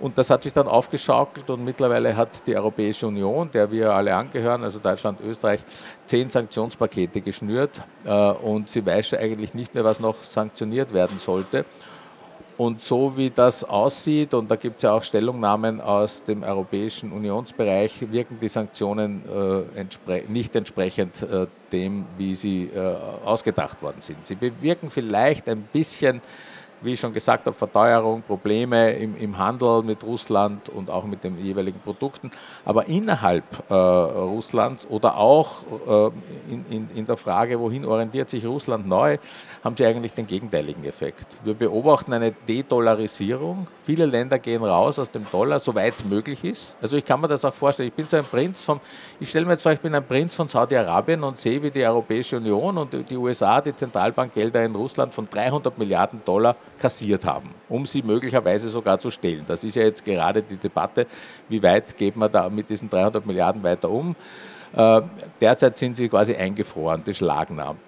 Und 0.00 0.16
das 0.16 0.30
hat 0.30 0.42
sich 0.42 0.52
dann 0.52 0.66
aufgeschaukelt 0.66 1.50
und 1.50 1.64
mittlerweile 1.64 2.16
hat 2.16 2.46
die 2.46 2.56
Europäische 2.56 3.06
Union, 3.06 3.50
der 3.52 3.70
wir 3.70 3.92
alle 3.92 4.14
angehören, 4.14 4.64
also 4.64 4.78
Deutschland, 4.78 5.20
Österreich, 5.20 5.60
zehn 6.06 6.30
Sanktionspakete 6.30 7.20
geschnürt 7.20 7.82
und 8.42 8.68
sie 8.70 8.84
weiß 8.84 9.14
eigentlich 9.14 9.52
nicht 9.52 9.74
mehr, 9.74 9.84
was 9.84 10.00
noch 10.00 10.22
sanktioniert 10.24 10.94
werden 10.94 11.18
sollte. 11.18 11.66
Und 12.60 12.82
so 12.82 13.16
wie 13.16 13.30
das 13.30 13.64
aussieht, 13.64 14.34
und 14.34 14.50
da 14.50 14.56
gibt 14.56 14.76
es 14.76 14.82
ja 14.82 14.92
auch 14.92 15.02
Stellungnahmen 15.02 15.80
aus 15.80 16.24
dem 16.24 16.42
Europäischen 16.42 17.10
Unionsbereich, 17.10 18.12
wirken 18.12 18.36
die 18.38 18.48
Sanktionen 18.48 19.22
äh, 19.26 19.80
entspre 19.80 20.24
nicht 20.28 20.54
entsprechend 20.54 21.22
äh, 21.22 21.46
dem, 21.72 22.04
wie 22.18 22.34
sie 22.34 22.64
äh, 22.64 22.96
ausgedacht 23.24 23.80
worden 23.80 24.02
sind. 24.02 24.26
Sie 24.26 24.34
bewirken 24.34 24.90
vielleicht 24.90 25.48
ein 25.48 25.62
bisschen 25.72 26.20
wie 26.82 26.94
ich 26.94 27.00
schon 27.00 27.12
gesagt 27.12 27.46
habe, 27.46 27.56
Verteuerung, 27.56 28.22
Probleme 28.22 28.92
im, 28.92 29.16
im, 29.16 29.38
Handel 29.38 29.82
mit 29.82 30.02
Russland 30.02 30.68
und 30.68 30.90
auch 30.90 31.04
mit 31.04 31.24
den 31.24 31.38
jeweiligen 31.38 31.80
Produkten. 31.80 32.30
Aber 32.64 32.86
innerhalb 32.86 33.44
äh, 33.68 33.74
Russlands 33.74 34.86
oder 34.88 35.16
auch 35.16 35.62
äh, 35.86 36.52
in, 36.52 36.64
in, 36.70 36.88
in, 36.94 37.06
der 37.06 37.16
Frage, 37.16 37.60
wohin 37.60 37.84
orientiert 37.84 38.30
sich 38.30 38.46
Russland 38.46 38.86
neu, 38.88 39.18
haben 39.62 39.76
sie 39.76 39.84
eigentlich 39.84 40.12
den 40.12 40.26
gegenteiligen 40.26 40.84
Effekt. 40.84 41.26
Wir 41.44 41.54
beobachten 41.54 42.12
eine 42.12 42.32
De-Dollarisierung. 42.32 43.66
Viele 43.82 44.06
Länder 44.06 44.38
gehen 44.38 44.64
raus 44.64 44.98
aus 44.98 45.10
dem 45.10 45.24
Dollar, 45.30 45.60
soweit 45.60 45.94
es 45.94 46.04
möglich 46.04 46.44
ist. 46.44 46.74
Also 46.80 46.96
ich 46.96 47.04
kann 47.04 47.20
mir 47.20 47.28
das 47.28 47.44
auch 47.44 47.54
vorstellen. 47.54 47.88
Ich 47.88 47.94
bin 47.94 48.06
so 48.06 48.16
ein 48.16 48.24
Prinz 48.24 48.62
von, 48.62 48.80
ich 49.18 49.28
stelle 49.28 49.44
mir 49.44 49.52
jetzt 49.52 49.62
vor, 49.62 49.72
ich 49.72 49.80
bin 49.80 49.94
ein 49.94 50.06
Prinz 50.06 50.34
von 50.34 50.48
Saudi-Arabien 50.48 51.22
und 51.24 51.38
sehe, 51.38 51.62
wie 51.62 51.70
die 51.70 51.84
Europäische 51.84 52.38
Union 52.38 52.78
und 52.78 53.10
die 53.10 53.16
USA 53.16 53.60
die 53.60 53.74
Zentralbankgelder 53.74 54.64
in 54.64 54.74
Russland 54.74 55.14
von 55.14 55.28
300 55.28 55.76
Milliarden 55.76 56.22
Dollar 56.24 56.56
kassiert 56.80 57.24
haben, 57.24 57.54
um 57.68 57.86
sie 57.86 58.02
möglicherweise 58.02 58.68
sogar 58.70 58.98
zu 58.98 59.10
stehlen. 59.10 59.44
Das 59.46 59.62
ist 59.62 59.76
ja 59.76 59.82
jetzt 59.82 60.04
gerade 60.04 60.42
die 60.42 60.56
Debatte, 60.56 61.06
wie 61.48 61.62
weit 61.62 61.96
geht 61.96 62.16
man 62.16 62.32
da 62.32 62.48
mit 62.48 62.68
diesen 62.68 62.90
300 62.90 63.24
Milliarden 63.24 63.62
weiter 63.62 63.90
um. 63.90 64.16
Äh, 64.74 65.02
derzeit 65.40 65.76
sind 65.76 65.96
sie 65.96 66.08
quasi 66.08 66.34
eingefroren, 66.34 67.02
beschlagnahmt. 67.02 67.80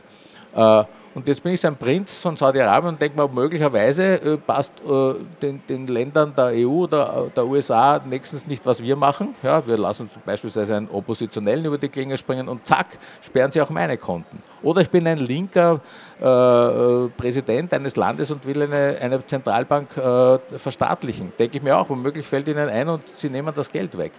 Äh, 1.14 1.18
und 1.18 1.28
jetzt 1.28 1.42
bin 1.42 1.52
ich 1.52 1.60
so 1.60 1.68
ein 1.68 1.76
Prinz 1.76 2.14
von 2.14 2.36
Saudi-Arabien 2.36 2.94
und 2.94 3.00
denke 3.00 3.16
mir, 3.16 3.28
möglicherweise 3.28 4.14
äh, 4.14 4.36
passt 4.36 4.72
äh, 4.86 5.14
den, 5.40 5.60
den, 5.68 5.86
Ländern 5.86 6.34
der 6.34 6.52
EU 6.54 6.84
oder 6.84 7.30
der 7.34 7.46
USA 7.46 8.00
nächstens 8.04 8.46
nicht, 8.46 8.64
was 8.66 8.82
wir 8.82 8.96
machen. 8.96 9.34
Ja, 9.42 9.66
wir 9.66 9.76
lassen 9.76 10.08
beispielsweise 10.24 10.76
einen 10.76 10.88
Oppositionellen 10.88 11.64
über 11.64 11.78
die 11.78 11.88
Klinge 11.88 12.16
springen 12.18 12.48
und 12.48 12.66
zack, 12.66 12.98
sperren 13.20 13.50
sie 13.50 13.60
auch 13.60 13.70
meine 13.70 13.96
Konten. 13.96 14.42
Oder 14.62 14.82
ich 14.82 14.90
bin 14.90 15.06
ein 15.06 15.18
linker 15.18 15.80
äh, 16.20 16.24
äh 16.24 17.08
Präsident 17.16 17.72
eines 17.74 17.96
Landes 17.96 18.30
und 18.30 18.44
will 18.46 18.62
eine, 18.62 18.96
eine 19.00 19.26
Zentralbank 19.26 19.96
äh, 19.96 20.58
verstaatlichen. 20.58 21.32
Denke 21.38 21.58
ich 21.58 21.62
mir 21.62 21.76
auch, 21.76 21.88
womöglich 21.88 22.26
fällt 22.26 22.48
ihnen 22.48 22.68
ein 22.68 22.88
und 22.88 23.06
sie 23.08 23.28
nehmen 23.28 23.52
das 23.54 23.70
Geld 23.70 23.96
weg. 23.98 24.12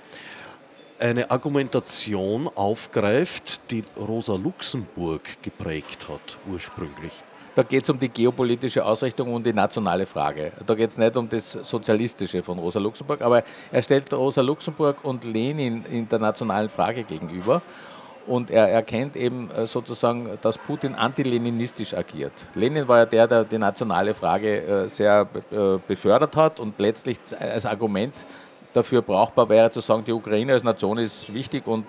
eine 1.00 1.30
Argumentation 1.30 2.48
aufgreift, 2.54 3.60
die 3.70 3.84
Rosa 3.96 4.34
Luxemburg 4.34 5.42
geprägt 5.42 6.08
hat 6.08 6.38
ursprünglich. 6.50 7.12
Da 7.54 7.64
geht 7.64 7.82
es 7.82 7.90
um 7.90 7.98
die 7.98 8.08
geopolitische 8.08 8.84
Ausrichtung 8.84 9.34
und 9.34 9.44
die 9.44 9.52
nationale 9.52 10.06
Frage. 10.06 10.52
Da 10.64 10.74
geht 10.74 10.90
es 10.90 10.98
nicht 10.98 11.16
um 11.16 11.28
das 11.28 11.52
Sozialistische 11.52 12.42
von 12.42 12.58
Rosa 12.58 12.78
Luxemburg, 12.78 13.20
aber 13.20 13.42
er 13.72 13.82
stellt 13.82 14.12
Rosa 14.12 14.42
Luxemburg 14.42 15.04
und 15.04 15.24
Lenin 15.24 15.84
in 15.90 16.08
der 16.08 16.20
nationalen 16.20 16.68
Frage 16.68 17.02
gegenüber. 17.02 17.62
Und 18.28 18.50
er 18.50 18.68
erkennt 18.68 19.16
eben 19.16 19.50
äh, 19.50 19.66
sozusagen, 19.66 20.38
dass 20.42 20.58
Putin 20.58 20.94
antileninistisch 20.94 21.94
agiert. 21.94 22.32
Lenin 22.54 22.86
war 22.86 22.98
ja 22.98 23.06
der, 23.06 23.26
der 23.26 23.44
die 23.44 23.58
nationale 23.58 24.12
Frage 24.12 24.62
äh, 24.62 24.88
sehr 24.88 25.26
äh, 25.50 25.78
befördert 25.88 26.36
hat 26.36 26.60
und 26.60 26.78
letztlich 26.78 27.18
als 27.40 27.64
Argument 27.64 28.14
dafür 28.78 29.02
brauchbar 29.02 29.48
wäre, 29.48 29.70
zu 29.70 29.80
sagen, 29.80 30.04
die 30.04 30.12
Ukraine 30.12 30.52
als 30.52 30.64
Nation 30.64 30.98
ist 30.98 31.32
wichtig 31.34 31.66
und 31.66 31.86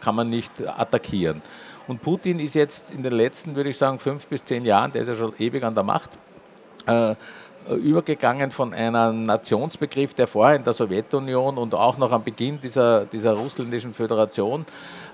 kann 0.00 0.14
man 0.14 0.30
nicht 0.30 0.52
attackieren. 0.66 1.42
Und 1.86 2.02
Putin 2.02 2.38
ist 2.38 2.54
jetzt 2.54 2.90
in 2.90 3.02
den 3.02 3.12
letzten, 3.12 3.56
würde 3.56 3.70
ich 3.70 3.78
sagen, 3.78 3.98
fünf 3.98 4.26
bis 4.26 4.44
zehn 4.44 4.64
Jahren, 4.64 4.92
der 4.92 5.02
ist 5.02 5.08
ja 5.08 5.14
schon 5.14 5.32
ewig 5.38 5.64
an 5.64 5.74
der 5.74 5.84
Macht, 5.84 6.10
äh, 6.86 7.14
übergegangen 7.76 8.50
von 8.50 8.72
einem 8.72 9.24
Nationsbegriff, 9.24 10.14
der 10.14 10.26
vorher 10.26 10.56
in 10.56 10.64
der 10.64 10.72
Sowjetunion 10.72 11.58
und 11.58 11.74
auch 11.74 11.98
noch 11.98 12.12
am 12.12 12.24
Beginn 12.24 12.60
dieser, 12.60 13.04
dieser 13.04 13.34
russländischen 13.34 13.92
Föderation 13.92 14.64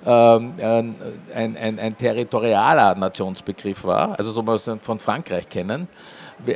ähm, 0.06 0.54
ein, 0.60 0.96
ein, 1.34 1.78
ein, 1.78 1.98
territorialer 1.98 2.94
Nationsbegriff 2.94 3.84
war, 3.84 4.18
also 4.18 4.30
so 4.30 4.42
man 4.42 4.56
es 4.56 4.70
von 4.82 4.98
Frankreich 5.00 5.48
kennen, 5.48 5.88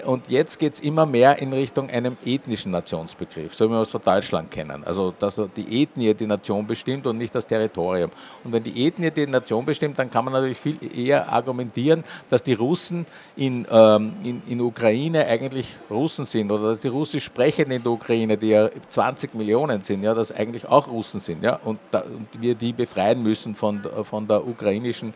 und 0.05 0.29
jetzt 0.29 0.59
geht 0.59 0.75
es 0.75 0.81
immer 0.81 1.07
mehr 1.07 1.39
in 1.39 1.53
Richtung 1.53 1.89
einem 1.89 2.17
ethnischen 2.25 2.73
Nationsbegriff, 2.73 3.55
so 3.55 3.67
wie 3.67 3.73
wir 3.73 3.83
es 3.83 3.91
von 3.91 4.03
Deutschland 4.03 4.51
kennen. 4.51 4.83
Also, 4.85 5.15
dass 5.19 5.41
die 5.57 5.83
Ethnie 5.83 6.15
die 6.15 6.27
Nation 6.27 6.67
bestimmt 6.67 7.07
und 7.07 7.19
nicht 7.19 7.35
das 7.35 7.47
Territorium. 7.47 8.11
Und 8.45 8.53
wenn 8.53 8.63
die 8.63 8.87
Ethnie 8.87 9.11
die 9.11 9.27
Nation 9.27 9.65
bestimmt, 9.65 9.99
dann 9.99 10.11
kann 10.11 10.25
man 10.25 10.35
natürlich 10.35 10.59
viel 10.59 10.79
eher 10.97 11.33
argumentieren, 11.33 12.05
dass 12.29 12.43
die 12.43 12.55
Russen 12.55 13.07
in, 13.37 13.67
ähm, 13.71 14.15
in, 14.25 14.43
in 14.49 14.61
Ukraine 14.61 15.27
eigentlich 15.27 15.77
Russen 15.91 16.25
sind 16.25 16.51
oder 16.51 16.71
dass 16.71 16.81
die 16.81 16.89
Russisch 16.89 17.25
Sprechenden 17.25 17.77
in 17.77 17.83
der 17.83 17.93
Ukraine, 17.93 18.37
die 18.37 18.49
ja 18.49 18.69
20 18.91 19.35
Millionen 19.35 19.83
sind, 19.83 20.03
ja, 20.03 20.15
dass 20.15 20.33
eigentlich 20.33 20.67
auch 20.67 20.89
Russen 20.89 21.21
sind. 21.21 21.43
Ja, 21.43 21.59
und, 21.65 21.79
da, 21.91 22.01
und 22.01 22.29
wir 22.41 22.55
die 22.55 22.73
befreien 22.73 23.23
müssen 23.23 23.55
von, 23.55 23.81
von 24.05 24.27
der 24.27 24.47
ukrainischen 24.47 25.15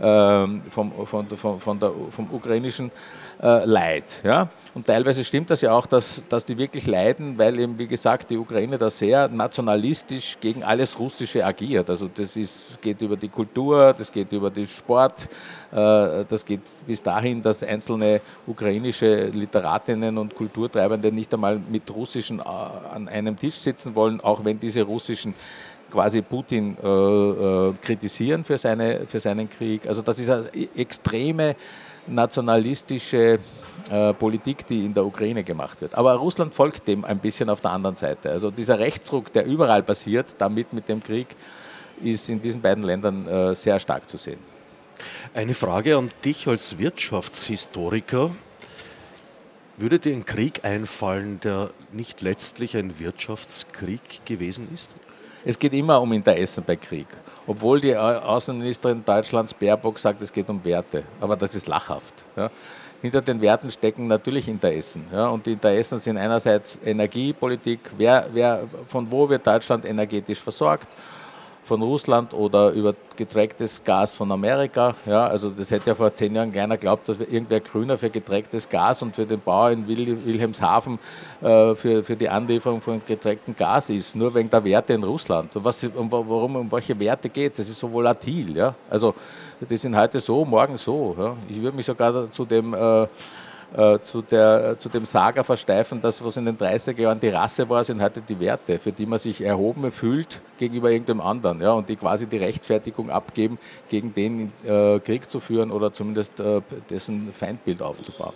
ähm, 0.00 0.62
vom, 0.70 0.92
von, 1.06 1.28
von, 1.28 1.60
von 1.60 1.78
der, 1.78 1.92
vom 2.10 2.28
ukrainischen 2.32 2.90
äh, 3.42 3.64
Leid. 3.64 4.20
Ja? 4.24 4.48
Und 4.74 4.86
teilweise 4.86 5.24
stimmt 5.24 5.50
das 5.50 5.60
ja 5.60 5.72
auch, 5.72 5.86
dass, 5.86 6.24
dass 6.28 6.44
die 6.44 6.56
wirklich 6.56 6.86
leiden, 6.86 7.36
weil 7.38 7.58
eben, 7.60 7.78
wie 7.78 7.86
gesagt, 7.86 8.30
die 8.30 8.36
Ukraine 8.36 8.78
da 8.78 8.90
sehr 8.90 9.28
nationalistisch 9.28 10.38
gegen 10.40 10.62
alles 10.62 10.98
Russische 10.98 11.44
agiert. 11.44 11.90
Also 11.90 12.08
das 12.08 12.36
ist, 12.36 12.80
geht 12.80 13.00
über 13.02 13.16
die 13.16 13.28
Kultur, 13.28 13.94
das 13.96 14.10
geht 14.10 14.32
über 14.32 14.50
den 14.50 14.66
Sport, 14.66 15.28
äh, 15.72 16.24
das 16.28 16.44
geht 16.44 16.62
bis 16.86 17.02
dahin, 17.02 17.42
dass 17.42 17.62
einzelne 17.62 18.20
ukrainische 18.46 19.26
Literatinnen 19.26 20.18
und 20.18 20.34
Kulturtreibende 20.34 21.12
nicht 21.12 21.32
einmal 21.34 21.58
mit 21.58 21.94
Russischen 21.94 22.38
äh, 22.38 22.42
an 22.42 23.08
einem 23.08 23.38
Tisch 23.38 23.56
sitzen 23.56 23.94
wollen, 23.94 24.20
auch 24.20 24.44
wenn 24.44 24.58
diese 24.58 24.82
russischen 24.82 25.34
quasi 25.94 26.22
Putin 26.22 26.76
äh, 26.82 26.88
äh, 26.88 27.72
kritisieren 27.80 28.44
für, 28.44 28.58
seine, 28.58 29.06
für 29.06 29.20
seinen 29.20 29.48
Krieg. 29.48 29.86
Also 29.86 30.02
das 30.02 30.18
ist 30.18 30.28
eine 30.28 30.48
extreme 30.76 31.54
nationalistische 32.08 33.38
äh, 33.90 34.12
Politik, 34.14 34.66
die 34.66 34.84
in 34.84 34.92
der 34.92 35.06
Ukraine 35.06 35.44
gemacht 35.44 35.80
wird. 35.80 35.94
Aber 35.94 36.14
Russland 36.14 36.52
folgt 36.52 36.88
dem 36.88 37.04
ein 37.04 37.20
bisschen 37.20 37.48
auf 37.48 37.60
der 37.60 37.70
anderen 37.70 37.94
Seite. 37.94 38.30
Also 38.30 38.50
dieser 38.50 38.78
Rechtsruck, 38.80 39.32
der 39.32 39.46
überall 39.46 39.84
passiert, 39.84 40.34
damit 40.38 40.72
mit 40.72 40.88
dem 40.88 41.00
Krieg, 41.02 41.28
ist 42.02 42.28
in 42.28 42.42
diesen 42.42 42.60
beiden 42.60 42.82
Ländern 42.82 43.28
äh, 43.28 43.54
sehr 43.54 43.78
stark 43.78 44.10
zu 44.10 44.18
sehen. 44.18 44.40
Eine 45.32 45.54
Frage 45.54 45.96
an 45.96 46.10
dich 46.24 46.48
als 46.48 46.76
Wirtschaftshistoriker. 46.78 48.32
Würde 49.76 49.98
dir 50.00 50.12
ein 50.12 50.24
Krieg 50.24 50.64
einfallen, 50.64 51.40
der 51.40 51.70
nicht 51.92 52.20
letztlich 52.20 52.76
ein 52.76 52.98
Wirtschaftskrieg 52.98 54.24
gewesen 54.24 54.68
ist? 54.74 54.96
Es 55.44 55.58
geht 55.58 55.74
immer 55.74 56.00
um 56.00 56.12
Interessen 56.12 56.64
bei 56.66 56.76
Krieg. 56.76 57.06
Obwohl 57.46 57.80
die 57.80 57.94
Außenministerin 57.94 59.04
Deutschlands 59.04 59.52
Baerbock 59.52 59.98
sagt, 59.98 60.22
es 60.22 60.32
geht 60.32 60.48
um 60.48 60.64
Werte. 60.64 61.04
Aber 61.20 61.36
das 61.36 61.54
ist 61.54 61.66
lachhaft. 61.66 62.14
Ja. 62.34 62.50
Hinter 63.02 63.20
den 63.20 63.38
Werten 63.42 63.70
stecken 63.70 64.06
natürlich 64.06 64.48
Interessen. 64.48 65.06
Ja. 65.12 65.28
Und 65.28 65.44
die 65.44 65.52
Interessen 65.52 65.98
sind 65.98 66.16
einerseits 66.16 66.78
Energiepolitik, 66.82 67.80
wer, 67.98 68.26
wer, 68.32 68.66
von 68.88 69.10
wo 69.10 69.28
wird 69.28 69.46
Deutschland 69.46 69.84
energetisch 69.84 70.40
versorgt 70.40 70.88
von 71.64 71.82
Russland 71.82 72.34
oder 72.34 72.70
über 72.70 72.94
getracktes 73.16 73.82
Gas 73.84 74.12
von 74.12 74.30
Amerika. 74.32 74.94
Ja, 75.06 75.26
also 75.26 75.50
das 75.50 75.70
hätte 75.70 75.90
ja 75.90 75.94
vor 75.94 76.14
zehn 76.14 76.34
Jahren 76.34 76.52
keiner 76.52 76.76
glaubt, 76.76 77.08
dass 77.08 77.18
irgendwer 77.18 77.60
Grüner 77.60 77.96
für 77.96 78.10
getracktes 78.10 78.68
Gas 78.68 79.02
und 79.02 79.14
für 79.14 79.24
den 79.24 79.40
Bauer 79.40 79.70
in 79.70 79.86
Wilhelmshaven 79.86 80.98
äh, 81.40 81.74
für, 81.74 82.02
für 82.02 82.16
die 82.16 82.28
Anlieferung 82.28 82.80
von 82.80 83.00
getracktem 83.06 83.56
Gas 83.56 83.90
ist, 83.90 84.14
nur 84.14 84.34
wegen 84.34 84.50
der 84.50 84.64
Werte 84.64 84.92
in 84.92 85.02
Russland. 85.02 85.54
Und 85.56 85.64
was, 85.64 85.82
um, 85.84 86.10
warum, 86.10 86.56
um 86.56 86.72
welche 86.72 86.98
Werte 86.98 87.28
geht 87.28 87.52
es? 87.52 87.58
Das 87.58 87.68
ist 87.68 87.80
so 87.80 87.90
volatil. 87.90 88.56
Ja? 88.56 88.74
Also 88.90 89.14
die 89.60 89.76
sind 89.76 89.96
heute 89.96 90.20
so, 90.20 90.44
morgen 90.44 90.76
so. 90.76 91.14
Ja? 91.18 91.36
Ich 91.48 91.62
würde 91.62 91.76
mich 91.76 91.86
sogar 91.86 92.30
zu 92.30 92.44
dem 92.44 92.74
äh, 92.74 93.06
äh, 93.74 93.98
zu, 94.04 94.22
der, 94.22 94.76
zu 94.78 94.88
dem 94.88 95.04
Saga 95.04 95.42
versteifen, 95.42 96.00
dass 96.00 96.24
was 96.24 96.36
in 96.36 96.44
den 96.44 96.56
30er 96.56 97.00
Jahren 97.00 97.18
die 97.18 97.28
Rasse 97.28 97.68
war, 97.68 97.82
sind 97.82 98.00
heute 98.00 98.20
die 98.20 98.38
Werte, 98.38 98.78
für 98.78 98.92
die 98.92 99.04
man 99.04 99.18
sich 99.18 99.40
erhoben 99.40 99.90
fühlt 99.90 100.40
gegenüber 100.58 100.92
irgendeinem 100.92 101.20
anderen 101.20 101.60
ja, 101.60 101.72
und 101.72 101.88
die 101.88 101.96
quasi 101.96 102.26
die 102.26 102.36
Rechtfertigung 102.36 103.10
abgeben, 103.10 103.58
gegen 103.88 104.14
den 104.14 104.52
äh, 104.64 105.00
Krieg 105.00 105.28
zu 105.28 105.40
führen 105.40 105.72
oder 105.72 105.92
zumindest 105.92 106.38
äh, 106.38 106.60
dessen 106.88 107.32
Feindbild 107.32 107.82
aufzubauen. 107.82 108.34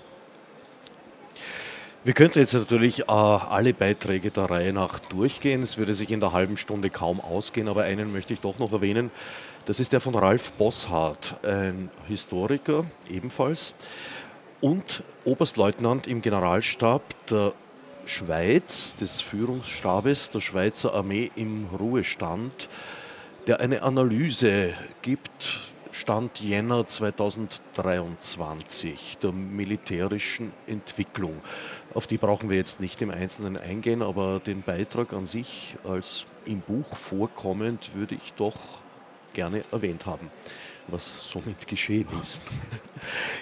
Wir 2.03 2.14
könnten 2.14 2.38
jetzt 2.38 2.55
natürlich 2.55 3.01
äh, 3.01 3.05
alle 3.12 3.74
Beiträge 3.74 4.31
der 4.31 4.44
Reihe 4.44 4.72
nach 4.72 4.98
durchgehen. 4.98 5.62
Es 5.62 5.79
würde 5.79 5.94
sich 5.94 6.11
in 6.11 6.20
der 6.20 6.33
halben 6.33 6.57
Stunde 6.57 6.90
kaum 6.90 7.20
ausgehen, 7.20 7.68
aber 7.68 7.85
einen 7.85 8.12
möchte 8.12 8.33
ich 8.33 8.40
doch 8.40 8.59
noch 8.59 8.72
erwähnen. 8.72 9.11
Das 9.66 9.79
ist 9.79 9.92
der 9.92 10.01
von 10.01 10.14
Ralf 10.14 10.53
Bosshardt, 10.53 11.38
ein 11.44 11.90
Historiker 12.09 12.87
ebenfalls 13.11 13.74
und 14.61 15.03
Oberstleutnant 15.25 16.07
im 16.07 16.21
Generalstab 16.23 17.03
der 17.31 17.53
Schweiz, 18.07 18.94
des 18.94 19.21
Führungsstabes 19.21 20.31
der 20.31 20.40
Schweizer 20.40 20.94
Armee 20.94 21.31
im 21.37 21.66
Ruhestand, 21.79 22.71
der 23.47 23.61
eine 23.61 23.83
Analyse 23.83 24.73
gibt, 25.03 25.61
Stand 25.90 26.40
Jänner 26.40 26.87
2023, 26.87 29.18
der 29.18 29.33
militärischen 29.33 30.53
Entwicklung. 30.66 31.42
Auf 31.92 32.07
die 32.07 32.16
brauchen 32.18 32.51
wir 32.51 32.57
jetzt 32.57 32.81
nicht 32.81 33.03
im 33.03 33.11
Einzelnen 33.11 33.57
eingehen, 33.57 34.03
aber 34.03 34.40
den 34.40 34.62
Beitrag 34.62 35.12
an 35.12 35.27
sich 35.27 35.77
als 35.85 36.25
im 36.44 36.61
Buch 36.61 36.97
vorkommend 36.97 37.90
würde 37.94 38.14
ich 38.14 38.33
doch 38.35 38.55
gerne 39.35 39.62
erwähnt 39.71 40.07
haben, 40.07 40.31
was 40.88 41.31
somit 41.31 41.66
geschehen 41.66 42.09
ist. 42.20 42.42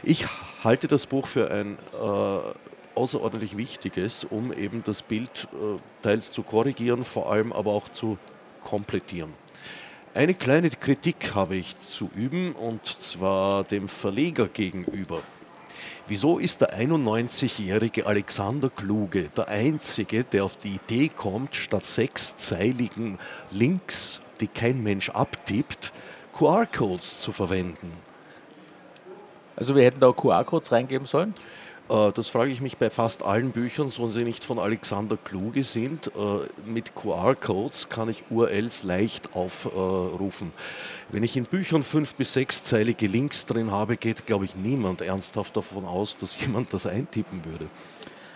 Ich 0.02 0.26
halte 0.62 0.88
das 0.88 1.06
Buch 1.06 1.26
für 1.26 1.50
ein 1.50 1.78
äh, 1.92 2.96
außerordentlich 2.96 3.56
wichtiges, 3.56 4.24
um 4.24 4.52
eben 4.52 4.82
das 4.84 5.02
Bild 5.02 5.48
äh, 5.52 5.78
teils 6.02 6.32
zu 6.32 6.42
korrigieren, 6.42 7.04
vor 7.04 7.30
allem 7.30 7.52
aber 7.52 7.72
auch 7.72 7.88
zu 7.88 8.18
komplettieren. 8.64 9.32
Eine 10.14 10.34
kleine 10.34 10.70
Kritik 10.70 11.34
habe 11.34 11.56
ich 11.56 11.78
zu 11.78 12.08
üben 12.14 12.52
und 12.52 12.86
zwar 12.86 13.64
dem 13.64 13.86
Verleger 13.86 14.48
gegenüber. 14.48 15.20
Wieso 16.08 16.38
ist 16.38 16.60
der 16.60 16.78
91-jährige 16.78 18.06
Alexander 18.06 18.70
Kluge 18.70 19.28
der 19.36 19.48
Einzige, 19.48 20.24
der 20.24 20.44
auf 20.44 20.56
die 20.56 20.76
Idee 20.76 21.08
kommt, 21.08 21.56
statt 21.56 21.84
sechszeiligen 21.84 23.18
Links, 23.50 24.20
die 24.40 24.46
kein 24.46 24.82
Mensch 24.82 25.10
abtippt, 25.10 25.92
QR-Codes 26.36 27.18
zu 27.18 27.32
verwenden? 27.32 27.92
Also 29.56 29.74
wir 29.74 29.84
hätten 29.84 30.00
da 30.00 30.12
QR-Codes 30.12 30.70
reingeben 30.70 31.06
sollen? 31.06 31.32
Äh, 31.88 32.12
das 32.12 32.28
frage 32.28 32.50
ich 32.50 32.60
mich 32.60 32.76
bei 32.76 32.90
fast 32.90 33.22
allen 33.22 33.52
Büchern, 33.52 33.90
so 33.90 34.08
sie 34.08 34.22
nicht 34.22 34.44
von 34.44 34.58
Alexander 34.58 35.16
Kluge 35.16 35.64
sind. 35.64 36.08
Äh, 36.08 36.46
mit 36.66 36.94
QR-Codes 36.94 37.88
kann 37.88 38.10
ich 38.10 38.24
URLs 38.28 38.82
leicht 38.82 39.34
aufrufen. 39.34 40.52
Wenn 41.10 41.22
ich 41.22 41.38
in 41.38 41.44
Büchern 41.44 41.82
fünf- 41.82 42.16
bis 42.16 42.34
sechszeilige 42.34 43.06
Links 43.06 43.46
drin 43.46 43.70
habe, 43.70 43.96
geht, 43.96 44.26
glaube 44.26 44.44
ich, 44.44 44.56
niemand 44.56 45.00
ernsthaft 45.00 45.56
davon 45.56 45.86
aus, 45.86 46.18
dass 46.18 46.38
jemand 46.44 46.74
das 46.74 46.86
eintippen 46.86 47.46
würde. 47.46 47.66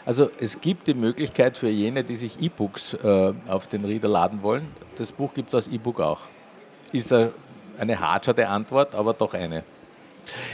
Also 0.06 0.30
es 0.40 0.58
gibt 0.58 0.86
die 0.86 0.94
Möglichkeit 0.94 1.58
für 1.58 1.68
jene, 1.68 2.02
die 2.02 2.16
sich 2.16 2.40
E-Books 2.40 2.94
äh, 2.94 3.34
auf 3.46 3.66
den 3.66 3.84
Reader 3.84 4.08
laden 4.08 4.42
wollen. 4.42 4.66
Das 4.96 5.12
Buch 5.12 5.34
gibt 5.34 5.48
es 5.48 5.54
als 5.54 5.68
E-Book 5.68 6.00
auch. 6.00 6.20
Ist 6.92 7.12
eine 7.80 7.98
harte 7.98 8.46
Antwort, 8.46 8.94
aber 8.94 9.14
doch 9.14 9.34
eine. 9.34 9.64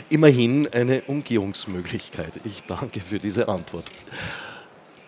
Immerhin 0.09 0.69
eine 0.73 1.03
Umgehungsmöglichkeit. 1.03 2.41
Ich 2.45 2.63
danke 2.63 3.01
für 3.01 3.19
diese 3.19 3.49
Antwort. 3.49 3.85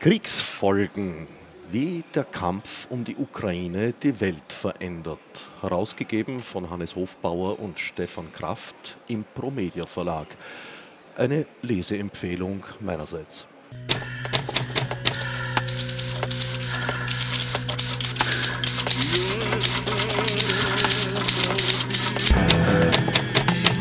Kriegsfolgen, 0.00 1.26
wie 1.70 2.04
der 2.14 2.24
Kampf 2.24 2.86
um 2.90 3.04
die 3.04 3.16
Ukraine 3.16 3.94
die 4.02 4.20
Welt 4.20 4.52
verändert. 4.52 5.18
Herausgegeben 5.60 6.40
von 6.40 6.70
Hannes 6.70 6.96
Hofbauer 6.96 7.60
und 7.60 7.78
Stefan 7.78 8.32
Kraft 8.32 8.98
im 9.06 9.24
Promedia 9.34 9.86
Verlag. 9.86 10.26
Eine 11.16 11.46
Leseempfehlung 11.62 12.62
meinerseits. 12.80 13.46